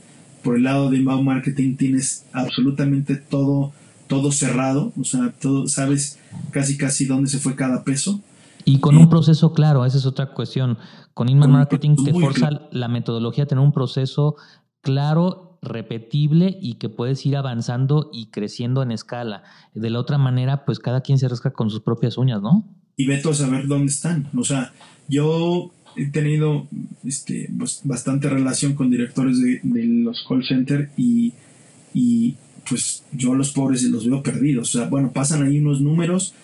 por 0.42 0.56
el 0.56 0.64
lado 0.64 0.90
de 0.90 0.98
inbound 0.98 1.24
marketing 1.24 1.76
tienes 1.76 2.24
absolutamente 2.32 3.16
todo, 3.16 3.72
todo 4.06 4.32
cerrado, 4.32 4.92
o 4.98 5.04
sea, 5.04 5.32
todo, 5.40 5.68
sabes 5.68 6.18
casi 6.50 6.76
casi 6.76 7.04
dónde 7.04 7.28
se 7.28 7.38
fue 7.38 7.56
cada 7.56 7.84
peso. 7.84 8.20
Y 8.64 8.78
con 8.78 8.96
un 8.96 9.08
proceso 9.08 9.52
claro, 9.52 9.84
esa 9.84 9.98
es 9.98 10.06
otra 10.06 10.32
cuestión. 10.32 10.78
Con 11.14 11.28
inbound 11.28 11.52
marketing 11.52 11.96
te 12.04 12.12
forza 12.12 12.68
la 12.70 12.88
metodología 12.88 13.44
a 13.44 13.46
tener 13.46 13.64
un 13.64 13.72
proceso 13.72 14.36
claro, 14.80 15.50
repetible 15.62 16.56
y 16.60 16.74
que 16.74 16.88
puedes 16.88 17.24
ir 17.26 17.36
avanzando 17.36 18.10
y 18.12 18.30
creciendo 18.30 18.82
en 18.82 18.92
escala. 18.92 19.42
De 19.74 19.90
la 19.90 19.98
otra 19.98 20.18
manera, 20.18 20.64
pues 20.64 20.78
cada 20.78 21.02
quien 21.02 21.18
se 21.18 21.28
rasca 21.28 21.52
con 21.52 21.70
sus 21.70 21.80
propias 21.80 22.16
uñas, 22.16 22.40
¿no? 22.40 22.64
Y 22.96 23.06
veto 23.06 23.30
a 23.30 23.34
saber 23.34 23.66
dónde 23.66 23.92
están. 23.92 24.28
O 24.36 24.44
sea, 24.44 24.72
yo 25.08 25.70
he 25.96 26.06
tenido 26.06 26.68
este, 27.04 27.48
pues, 27.58 27.80
bastante 27.84 28.28
relación 28.28 28.74
con 28.74 28.90
directores 28.90 29.40
de, 29.40 29.60
los 29.64 30.24
call 30.28 30.44
center 30.44 30.90
y, 30.96 31.32
y, 31.94 32.36
pues 32.68 33.04
yo 33.12 33.32
a 33.32 33.36
los 33.36 33.50
pobres 33.50 33.82
los 33.84 34.08
veo 34.08 34.22
perdidos. 34.22 34.74
O 34.74 34.78
sea, 34.78 34.88
bueno, 34.88 35.10
pasan 35.12 35.42
ahí 35.42 35.58
unos 35.58 35.80
números, 35.80 36.34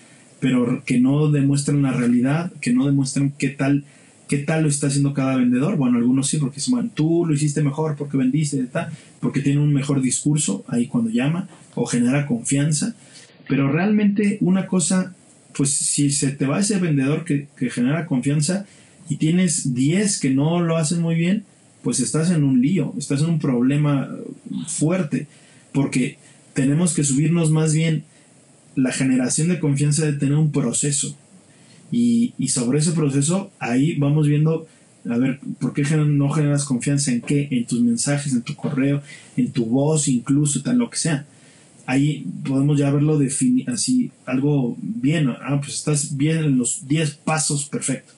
pero 0.41 0.83
que 0.85 0.99
no 0.99 1.31
demuestran 1.31 1.83
la 1.83 1.93
realidad, 1.93 2.53
que 2.61 2.73
no 2.73 2.87
demuestran 2.87 3.33
qué 3.39 3.51
tal, 3.51 3.85
qué 4.29 4.39
tal 4.39 4.63
lo 4.63 4.69
está 4.69 4.89
haciendo 4.89 5.15
cada 5.15 5.37
vendedor. 5.37 5.77
Bueno, 5.77 5.99
algunos 5.99 6.29
sí, 6.29 6.39
porque 6.39 6.61
bueno, 6.69 6.91
tú 6.93 7.25
lo 7.27 7.35
hiciste 7.35 7.63
mejor 7.63 7.97
porque 7.97 8.17
vendiste, 8.17 8.63
tal, 8.65 8.91
porque 9.21 9.41
tiene 9.41 9.61
un 9.61 9.73
mejor 9.73 10.01
discurso 10.01 10.65
ahí 10.69 10.87
cuando 10.87 11.11
llama 11.11 11.49
o 11.75 11.87
genera 11.87 12.27
confianza. 12.27 12.97
Pero 13.49 13.71
realmente 13.71 14.39
una 14.41 14.67
cosa, 14.67 15.15
pues 15.57 15.71
si 15.71 16.11
se 16.11 16.33
te 16.33 16.47
va 16.47 16.59
ese 16.59 16.79
vendedor 16.79 17.25
que, 17.25 17.47
que 17.57 17.71
genera 17.71 18.07
confianza, 18.07 18.67
y 19.09 19.17
tienes 19.17 19.75
10 19.75 20.21
que 20.21 20.31
no 20.31 20.61
lo 20.61 20.77
hacen 20.77 21.01
muy 21.01 21.15
bien, 21.15 21.45
pues 21.83 22.01
estás 22.01 22.31
en 22.31 22.43
un 22.43 22.61
lío, 22.61 22.95
estás 22.99 23.21
en 23.21 23.31
un 23.31 23.39
problema 23.39 24.11
fuerte, 24.67 25.29
porque 25.73 26.19
tenemos 26.53 26.95
que 26.95 27.05
subirnos 27.05 27.51
más 27.51 27.73
bien 27.73 28.05
la 28.75 28.93
generación 28.93 29.49
de 29.49 29.61
confianza 29.61 30.05
de 30.05 30.15
tener 30.15 30.37
un 30.37 30.51
proceso. 30.51 31.17
Y, 31.93 32.35
sobre 32.49 32.81
ese 32.81 32.93
proceso, 32.93 33.53
ahí 33.61 33.95
vamos 33.97 34.27
viendo, 34.27 34.67
a 35.09 35.17
ver, 35.17 35.39
¿por 35.61 35.73
qué 35.73 35.83
no 35.83 36.31
generas 36.31 36.65
confianza 36.65 37.13
en 37.13 37.21
qué? 37.21 37.47
En 37.53 37.65
tus 37.67 37.81
mensajes, 37.81 38.33
en 38.33 38.43
tu 38.43 38.57
correo, 38.57 39.03
en 39.37 39.53
tu 39.53 39.67
voz, 39.67 40.09
incluso, 40.09 40.63
tal, 40.63 40.79
lo 40.79 40.91
que 40.91 40.99
sea. 40.99 41.25
Ahí 41.87 42.27
podemos 42.45 42.79
ya 42.79 42.91
verlo 42.91 43.21
así, 43.69 44.11
algo 44.25 44.77
bien. 44.81 45.29
Ah, 45.29 45.61
pues 45.63 45.75
estás 45.75 46.17
bien 46.17 46.39
en 46.39 46.59
los 46.59 46.89
10 46.89 47.15
pasos 47.15 47.67
perfectos 47.67 48.17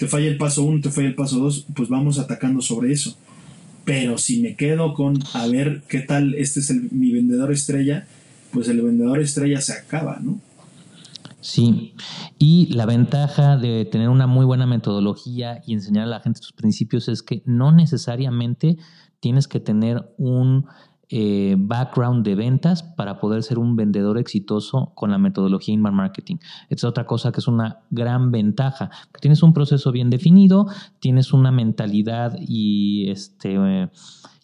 te 0.00 0.06
falla 0.06 0.28
el 0.28 0.38
paso 0.38 0.62
1, 0.62 0.80
te 0.80 0.90
falla 0.90 1.08
el 1.08 1.14
paso 1.14 1.38
2, 1.40 1.66
pues 1.76 1.90
vamos 1.90 2.18
atacando 2.18 2.62
sobre 2.62 2.90
eso. 2.90 3.18
Pero 3.84 4.16
si 4.16 4.40
me 4.40 4.56
quedo 4.56 4.94
con 4.94 5.18
a 5.34 5.46
ver 5.46 5.82
qué 5.88 6.00
tal, 6.00 6.32
este 6.36 6.60
es 6.60 6.70
mi 6.90 7.12
vendedor 7.12 7.52
estrella, 7.52 8.06
pues 8.50 8.68
el 8.68 8.80
vendedor 8.80 9.20
estrella 9.20 9.60
se 9.60 9.74
acaba, 9.74 10.18
¿no? 10.22 10.40
Sí, 11.42 11.92
y 12.38 12.72
la 12.72 12.86
ventaja 12.86 13.58
de 13.58 13.84
tener 13.84 14.08
una 14.08 14.26
muy 14.26 14.46
buena 14.46 14.66
metodología 14.66 15.60
y 15.66 15.74
enseñar 15.74 16.04
a 16.04 16.10
la 16.10 16.20
gente 16.20 16.40
sus 16.40 16.54
principios 16.54 17.06
es 17.08 17.22
que 17.22 17.42
no 17.44 17.70
necesariamente 17.70 18.78
tienes 19.20 19.48
que 19.48 19.60
tener 19.60 20.14
un 20.16 20.64
eh, 21.12 21.56
background 21.58 22.24
de 22.24 22.36
ventas 22.36 22.84
para 22.84 23.18
poder 23.18 23.42
ser 23.42 23.58
un 23.58 23.74
vendedor 23.74 24.16
exitoso 24.16 24.92
con 24.94 25.10
la 25.10 25.18
metodología 25.18 25.74
inbound 25.74 25.96
marketing. 25.96 26.36
Esta 26.68 26.74
es 26.74 26.84
otra 26.84 27.04
cosa 27.04 27.32
que 27.32 27.40
es 27.40 27.48
una 27.48 27.80
gran 27.90 28.30
ventaja. 28.30 28.90
Tienes 29.20 29.42
un 29.42 29.52
proceso 29.52 29.90
bien 29.90 30.08
definido, 30.08 30.68
tienes 31.00 31.32
una 31.32 31.50
mentalidad 31.50 32.38
y, 32.40 33.10
este, 33.10 33.58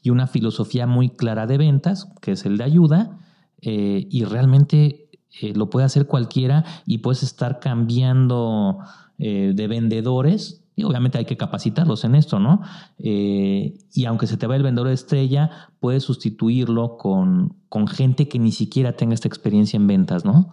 y 0.03 0.11
una 0.11 0.27
filosofía 0.27 0.89
muy 0.89 1.11
clara 1.11 1.47
de 1.47 1.57
ventas, 1.57 2.13
que 2.21 2.33
es 2.33 2.45
el 2.45 2.59
de 2.59 2.65
ayuda, 2.65 3.21
eh, 3.63 4.09
y 4.11 4.25
realmente 4.25 5.09
eh, 5.41 5.53
lo 5.55 5.71
puede 5.71 5.87
hacer 5.87 6.09
cualquiera 6.09 6.65
y 6.85 6.99
puedes 6.99 7.23
estar 7.23 7.61
cambiando 7.61 8.79
de 9.19 9.67
vendedores 9.67 10.66
y 10.77 10.85
obviamente 10.85 11.17
hay 11.17 11.25
que 11.25 11.39
capacitarlos 11.39 12.05
en 12.05 12.15
esto, 12.15 12.39
¿no? 12.39 12.61
Eh, 12.99 13.79
y 13.95 14.05
aunque 14.05 14.27
se 14.27 14.37
te 14.37 14.47
va 14.47 14.57
el 14.57 14.63
vendedor 14.63 14.91
estrella, 14.91 15.51
puedes 15.81 16.05
sustituirlo 16.05 16.99
con, 16.99 17.57
gente 17.89 18.29
que 18.29 18.39
ni 18.39 18.53
siquiera 18.53 18.97
tenga 18.97 19.15
esta 19.15 19.29
experiencia 19.29 19.79
en 19.79 19.87
ventas, 19.87 20.25
¿no? 20.25 20.51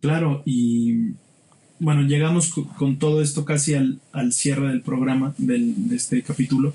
Claro, 0.00 0.42
y 0.44 1.12
bueno, 1.78 2.02
llegamos 2.02 2.52
con, 2.78 2.98
todo 2.98 3.22
esto 3.22 3.44
casi 3.44 3.74
al, 3.74 4.00
cierre 4.32 4.68
del 4.68 4.82
programa, 4.82 5.34
del, 5.38 5.88
de 5.88 5.96
este 5.96 6.22
capítulo. 6.22 6.74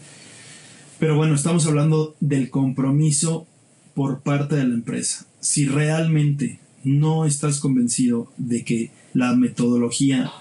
Pero 1.00 1.15
bueno, 1.15 1.36
estamos 1.36 1.67
hablando 1.67 2.15
del 2.20 2.50
compromiso 2.50 3.46
por 3.93 4.22
parte 4.22 4.56
de 4.56 4.67
la 4.67 4.74
empresa. 4.74 5.26
Si 5.39 5.67
realmente 5.67 6.60
no 6.84 7.26
estás 7.26 7.60
convencido 7.60 8.32
de 8.38 8.63
que 8.63 8.91
la 9.13 9.36
metodología 9.36 10.32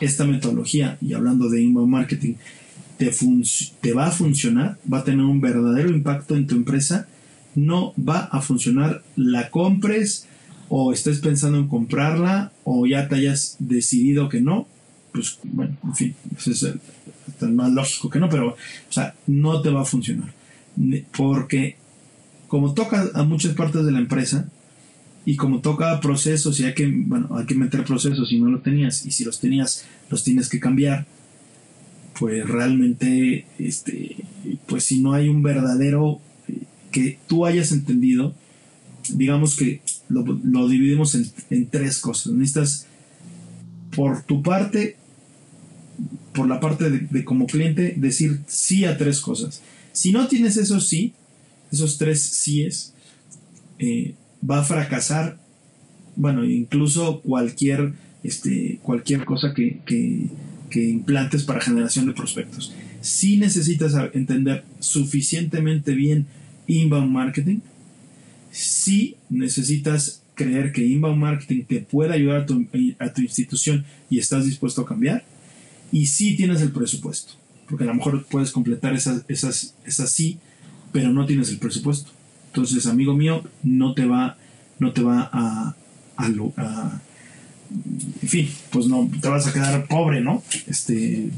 esta 0.00 0.24
metodología, 0.24 0.98
y 1.00 1.12
hablando 1.14 1.48
de 1.48 1.62
inbound 1.62 1.90
marketing, 1.90 2.34
te, 2.96 3.10
te 3.80 3.92
va 3.92 4.06
a 4.06 4.10
funcionar, 4.10 4.78
va 4.92 4.98
a 4.98 5.04
tener 5.04 5.24
un 5.24 5.40
verdadero 5.40 5.90
impacto 5.90 6.36
en 6.36 6.46
tu 6.46 6.54
empresa, 6.54 7.08
no 7.54 7.94
va 7.96 8.20
a 8.20 8.40
funcionar, 8.40 9.02
la 9.16 9.50
compres 9.50 10.26
o 10.68 10.92
estés 10.92 11.20
pensando 11.20 11.58
en 11.58 11.68
comprarla 11.68 12.52
o 12.64 12.86
ya 12.86 13.08
te 13.08 13.16
hayas 13.16 13.56
decidido 13.58 14.28
que 14.28 14.40
no, 14.40 14.66
pues 15.12 15.38
bueno, 15.44 15.76
en 15.84 15.94
fin, 15.94 16.14
es 16.36 16.62
el, 16.62 16.80
más 17.52 17.70
lógico 17.72 18.10
que 18.10 18.18
no, 18.18 18.28
pero 18.28 18.48
o 18.48 18.92
sea, 18.92 19.14
no 19.26 19.60
te 19.60 19.70
va 19.70 19.82
a 19.82 19.84
funcionar. 19.84 20.32
Porque 21.16 21.76
como 22.48 22.74
toca 22.74 23.10
a 23.14 23.22
muchas 23.22 23.54
partes 23.54 23.84
de 23.84 23.92
la 23.92 23.98
empresa, 23.98 24.48
y 25.26 25.36
como 25.36 25.60
toca 25.60 26.00
procesos 26.00 26.60
y 26.60 26.64
hay 26.64 26.74
que, 26.74 26.86
bueno, 26.86 27.36
hay 27.36 27.46
que 27.46 27.54
meter 27.54 27.84
procesos 27.84 28.28
si 28.28 28.38
no 28.38 28.50
lo 28.50 28.60
tenías 28.60 29.06
y 29.06 29.10
si 29.10 29.24
los 29.24 29.40
tenías 29.40 29.84
los 30.10 30.22
tienes 30.22 30.48
que 30.48 30.60
cambiar, 30.60 31.06
pues 32.18 32.46
realmente, 32.46 33.46
este, 33.58 34.16
pues 34.66 34.84
si 34.84 35.00
no 35.00 35.12
hay 35.12 35.28
un 35.28 35.42
verdadero 35.42 36.20
eh, 36.48 36.60
que 36.92 37.18
tú 37.26 37.46
hayas 37.46 37.72
entendido, 37.72 38.34
digamos 39.08 39.56
que 39.56 39.80
lo, 40.08 40.68
dividimos 40.68 41.14
en, 41.50 41.68
tres 41.68 41.98
cosas. 41.98 42.32
Necesitas, 42.32 42.86
por 43.94 44.22
tu 44.22 44.42
parte, 44.42 44.96
por 46.32 46.46
la 46.48 46.60
parte 46.60 46.90
de, 46.90 47.24
como 47.24 47.46
cliente, 47.46 47.94
decir 47.96 48.40
sí 48.46 48.84
a 48.84 48.96
tres 48.96 49.20
cosas. 49.20 49.62
Si 49.92 50.12
no 50.12 50.28
tienes 50.28 50.56
esos 50.56 50.88
sí, 50.88 51.14
esos 51.72 51.98
tres 51.98 52.22
síes, 52.22 52.92
eh, 53.78 54.14
va 54.48 54.60
a 54.60 54.64
fracasar, 54.64 55.38
bueno, 56.16 56.44
incluso 56.44 57.20
cualquier, 57.22 57.92
este, 58.22 58.78
cualquier 58.82 59.24
cosa 59.24 59.54
que, 59.54 59.80
que, 59.86 60.30
implantes 60.74 61.44
para 61.44 61.60
generación 61.60 62.06
de 62.06 62.14
prospectos. 62.14 62.74
Si 63.00 63.36
necesitas 63.36 63.94
entender 64.12 64.64
suficientemente 64.80 65.94
bien 65.94 66.26
inbound 66.66 67.12
marketing, 67.12 67.60
si 68.50 69.14
necesitas 69.30 70.22
creer 70.34 70.72
que 70.72 70.84
inbound 70.84 71.20
marketing 71.20 71.62
te 71.62 71.80
puede 71.80 72.12
ayudar 72.12 72.40
a 72.40 72.46
tu, 72.46 72.66
a 72.98 73.12
tu 73.12 73.22
institución 73.22 73.84
y 74.10 74.18
estás 74.18 74.46
dispuesto 74.46 74.82
a 74.82 74.86
cambiar, 74.86 75.24
y 75.92 76.06
si 76.06 76.34
tienes 76.34 76.60
el 76.60 76.72
presupuesto, 76.72 77.34
porque 77.68 77.84
a 77.84 77.86
lo 77.86 77.94
mejor 77.94 78.26
puedes 78.28 78.50
completar 78.50 78.94
esas, 78.94 79.24
esas, 79.28 79.76
esas 79.86 80.10
sí, 80.10 80.38
pero 80.90 81.12
no 81.12 81.24
tienes 81.24 81.50
el 81.50 81.58
presupuesto. 81.58 82.10
Entonces, 82.54 82.86
amigo 82.86 83.14
mío, 83.14 83.42
no 83.64 83.94
te 83.94 84.06
va, 84.06 84.36
no 84.78 84.92
te 84.92 85.02
va 85.02 85.28
a, 85.32 85.74
a, 86.16 86.26
en 86.28 88.28
fin, 88.28 88.48
pues 88.70 88.86
no, 88.86 89.10
te 89.20 89.28
vas 89.28 89.48
a 89.48 89.52
quedar 89.52 89.88
pobre, 89.88 90.20
¿no? 90.20 90.40
Este, 90.68 91.30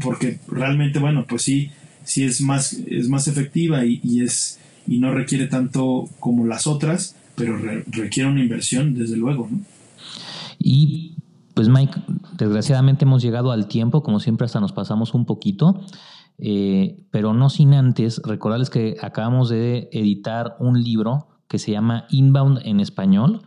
porque 0.00 0.38
realmente, 0.48 0.98
bueno, 0.98 1.26
pues 1.28 1.42
sí, 1.42 1.70
sí 2.04 2.24
es 2.24 2.40
más, 2.40 2.72
es 2.72 3.10
más 3.10 3.28
efectiva 3.28 3.84
y, 3.84 4.22
es, 4.22 4.58
y 4.86 4.96
no 4.96 5.12
requiere 5.12 5.46
tanto 5.46 6.08
como 6.20 6.46
las 6.46 6.66
otras, 6.66 7.16
pero 7.34 7.58
requiere 7.58 8.30
una 8.30 8.40
inversión, 8.40 8.94
desde 8.94 9.18
luego, 9.18 9.46
¿no? 9.50 9.60
Y 10.58 11.16
pues 11.52 11.68
Mike, 11.68 12.00
desgraciadamente 12.38 13.04
hemos 13.04 13.22
llegado 13.22 13.52
al 13.52 13.68
tiempo, 13.68 14.02
como 14.02 14.20
siempre 14.20 14.46
hasta 14.46 14.58
nos 14.58 14.72
pasamos 14.72 15.12
un 15.12 15.26
poquito. 15.26 15.84
Eh, 16.38 17.04
pero 17.10 17.32
no 17.32 17.48
sin 17.48 17.74
antes 17.74 18.20
recordarles 18.24 18.70
que 18.70 18.96
acabamos 19.00 19.48
de 19.48 19.88
editar 19.92 20.56
un 20.58 20.82
libro 20.82 21.28
que 21.48 21.58
se 21.58 21.72
llama 21.72 22.06
Inbound 22.10 22.60
en 22.64 22.80
español. 22.80 23.42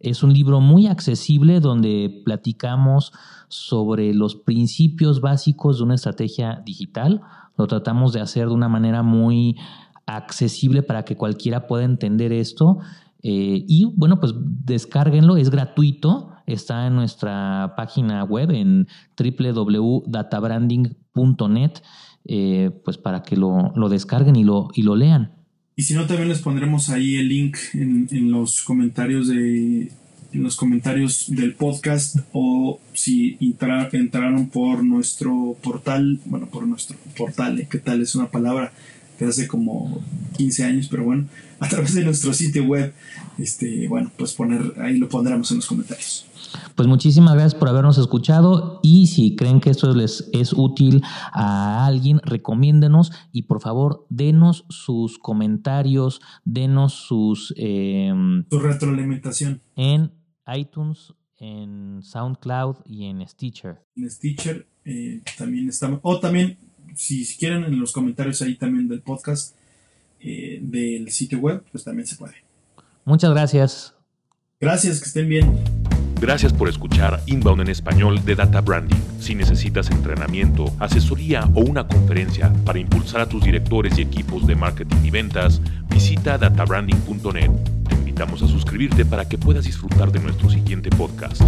Es 0.00 0.22
un 0.22 0.32
libro 0.32 0.60
muy 0.60 0.86
accesible 0.86 1.60
donde 1.60 2.22
platicamos 2.24 3.12
sobre 3.48 4.12
los 4.12 4.34
principios 4.34 5.20
básicos 5.20 5.78
de 5.78 5.84
una 5.84 5.94
estrategia 5.94 6.62
digital. 6.66 7.22
Lo 7.56 7.66
tratamos 7.66 8.12
de 8.12 8.20
hacer 8.20 8.48
de 8.48 8.54
una 8.54 8.68
manera 8.68 9.02
muy 9.02 9.56
accesible 10.06 10.82
para 10.82 11.04
que 11.04 11.16
cualquiera 11.16 11.66
pueda 11.66 11.84
entender 11.84 12.32
esto. 12.32 12.78
Eh, 13.22 13.64
y 13.66 13.86
bueno, 13.96 14.20
pues 14.20 14.34
descárguenlo, 14.36 15.36
es 15.36 15.50
gratuito, 15.50 16.30
está 16.46 16.86
en 16.86 16.94
nuestra 16.94 17.74
página 17.76 18.22
web 18.24 18.50
en 18.50 18.86
www.databranding.net, 19.16 21.72
eh, 22.26 22.70
pues 22.84 22.98
para 22.98 23.22
que 23.22 23.36
lo, 23.36 23.72
descarguen 23.88 24.36
y 24.36 24.44
lo, 24.44 24.68
y 24.74 24.82
lo 24.82 24.96
lean. 24.96 25.32
Y 25.76 25.82
si 25.82 25.94
no, 25.94 26.06
también 26.06 26.28
les 26.28 26.40
pondremos 26.40 26.88
ahí 26.88 27.16
el 27.16 27.28
link 27.28 27.56
en, 27.74 28.08
en 28.10 28.30
los 28.30 28.62
comentarios 28.62 29.28
de 29.28 29.90
en 30.34 30.42
los 30.42 30.56
comentarios 30.56 31.26
del 31.28 31.54
podcast 31.54 32.18
o 32.32 32.80
si 32.92 33.38
entraron 33.40 34.48
por 34.48 34.82
nuestro 34.82 35.56
portal, 35.62 36.18
bueno, 36.24 36.46
por 36.46 36.66
nuestro 36.66 36.96
portal, 37.16 37.60
¿eh? 37.60 37.68
¿qué 37.70 37.78
tal? 37.78 38.02
Es 38.02 38.16
una 38.16 38.30
palabra 38.30 38.72
que 39.18 39.24
hace 39.24 39.46
como 39.46 40.00
15 40.36 40.64
años, 40.64 40.88
pero 40.90 41.04
bueno, 41.04 41.26
a 41.60 41.68
través 41.68 41.94
de 41.94 42.04
nuestro 42.04 42.32
sitio 42.32 42.64
web, 42.64 42.92
este, 43.38 43.88
bueno, 43.88 44.10
pues 44.16 44.34
poner, 44.34 44.74
ahí 44.80 44.98
lo 44.98 45.08
pondremos 45.08 45.50
en 45.50 45.58
los 45.58 45.66
comentarios. 45.66 46.26
Pues 46.76 46.88
muchísimas 46.88 47.34
gracias 47.34 47.54
por 47.54 47.68
habernos 47.68 47.98
escuchado 47.98 48.80
y 48.82 49.08
si 49.08 49.34
creen 49.34 49.60
que 49.60 49.70
esto 49.70 49.92
les 49.94 50.28
es 50.32 50.52
útil 50.52 51.02
a 51.32 51.84
alguien, 51.86 52.20
recomiéndenos 52.24 53.12
y 53.32 53.42
por 53.42 53.60
favor 53.60 54.06
denos 54.08 54.64
sus 54.68 55.18
comentarios, 55.18 56.20
denos 56.44 56.92
sus... 56.94 57.54
Eh, 57.56 58.12
Su 58.50 58.58
retroalimentación. 58.60 59.62
En 59.76 60.12
iTunes, 60.46 61.14
en 61.38 62.00
SoundCloud 62.02 62.76
y 62.86 63.06
en 63.06 63.26
Stitcher. 63.26 63.82
En 63.96 64.10
Stitcher 64.10 64.66
eh, 64.84 65.22
también 65.38 65.68
estamos. 65.68 66.00
O 66.02 66.20
también, 66.20 66.58
si, 66.94 67.24
quieren, 67.36 67.64
en 67.64 67.78
los 67.78 67.92
comentarios 67.92 68.40
ahí 68.42 68.56
también 68.56 68.88
del 68.88 69.00
podcast, 69.00 69.54
eh, 70.20 70.58
del 70.62 71.10
sitio 71.10 71.38
web, 71.38 71.62
pues 71.70 71.84
también 71.84 72.06
se 72.06 72.16
puede. 72.16 72.34
Muchas 73.04 73.30
gracias. 73.30 73.94
Gracias, 74.60 75.00
que 75.00 75.06
estén 75.06 75.28
bien. 75.28 75.58
Gracias 76.20 76.52
por 76.52 76.68
escuchar 76.68 77.20
Inbound 77.26 77.62
en 77.62 77.68
español 77.68 78.24
de 78.24 78.34
Data 78.34 78.60
Branding. 78.60 79.02
Si 79.20 79.34
necesitas 79.34 79.90
entrenamiento, 79.90 80.72
asesoría 80.78 81.44
o 81.54 81.60
una 81.60 81.86
conferencia 81.86 82.50
para 82.64 82.78
impulsar 82.78 83.20
a 83.20 83.28
tus 83.28 83.44
directores 83.44 83.98
y 83.98 84.02
equipos 84.02 84.46
de 84.46 84.54
marketing 84.54 85.04
y 85.04 85.10
ventas, 85.10 85.60
visita 85.90 86.38
databranding.net 86.38 87.50
invitamos 88.14 88.44
a 88.44 88.46
suscribirte 88.46 89.04
para 89.04 89.28
que 89.28 89.36
puedas 89.36 89.64
disfrutar 89.64 90.12
de 90.12 90.20
nuestro 90.20 90.48
siguiente 90.48 90.88
podcast. 90.88 91.42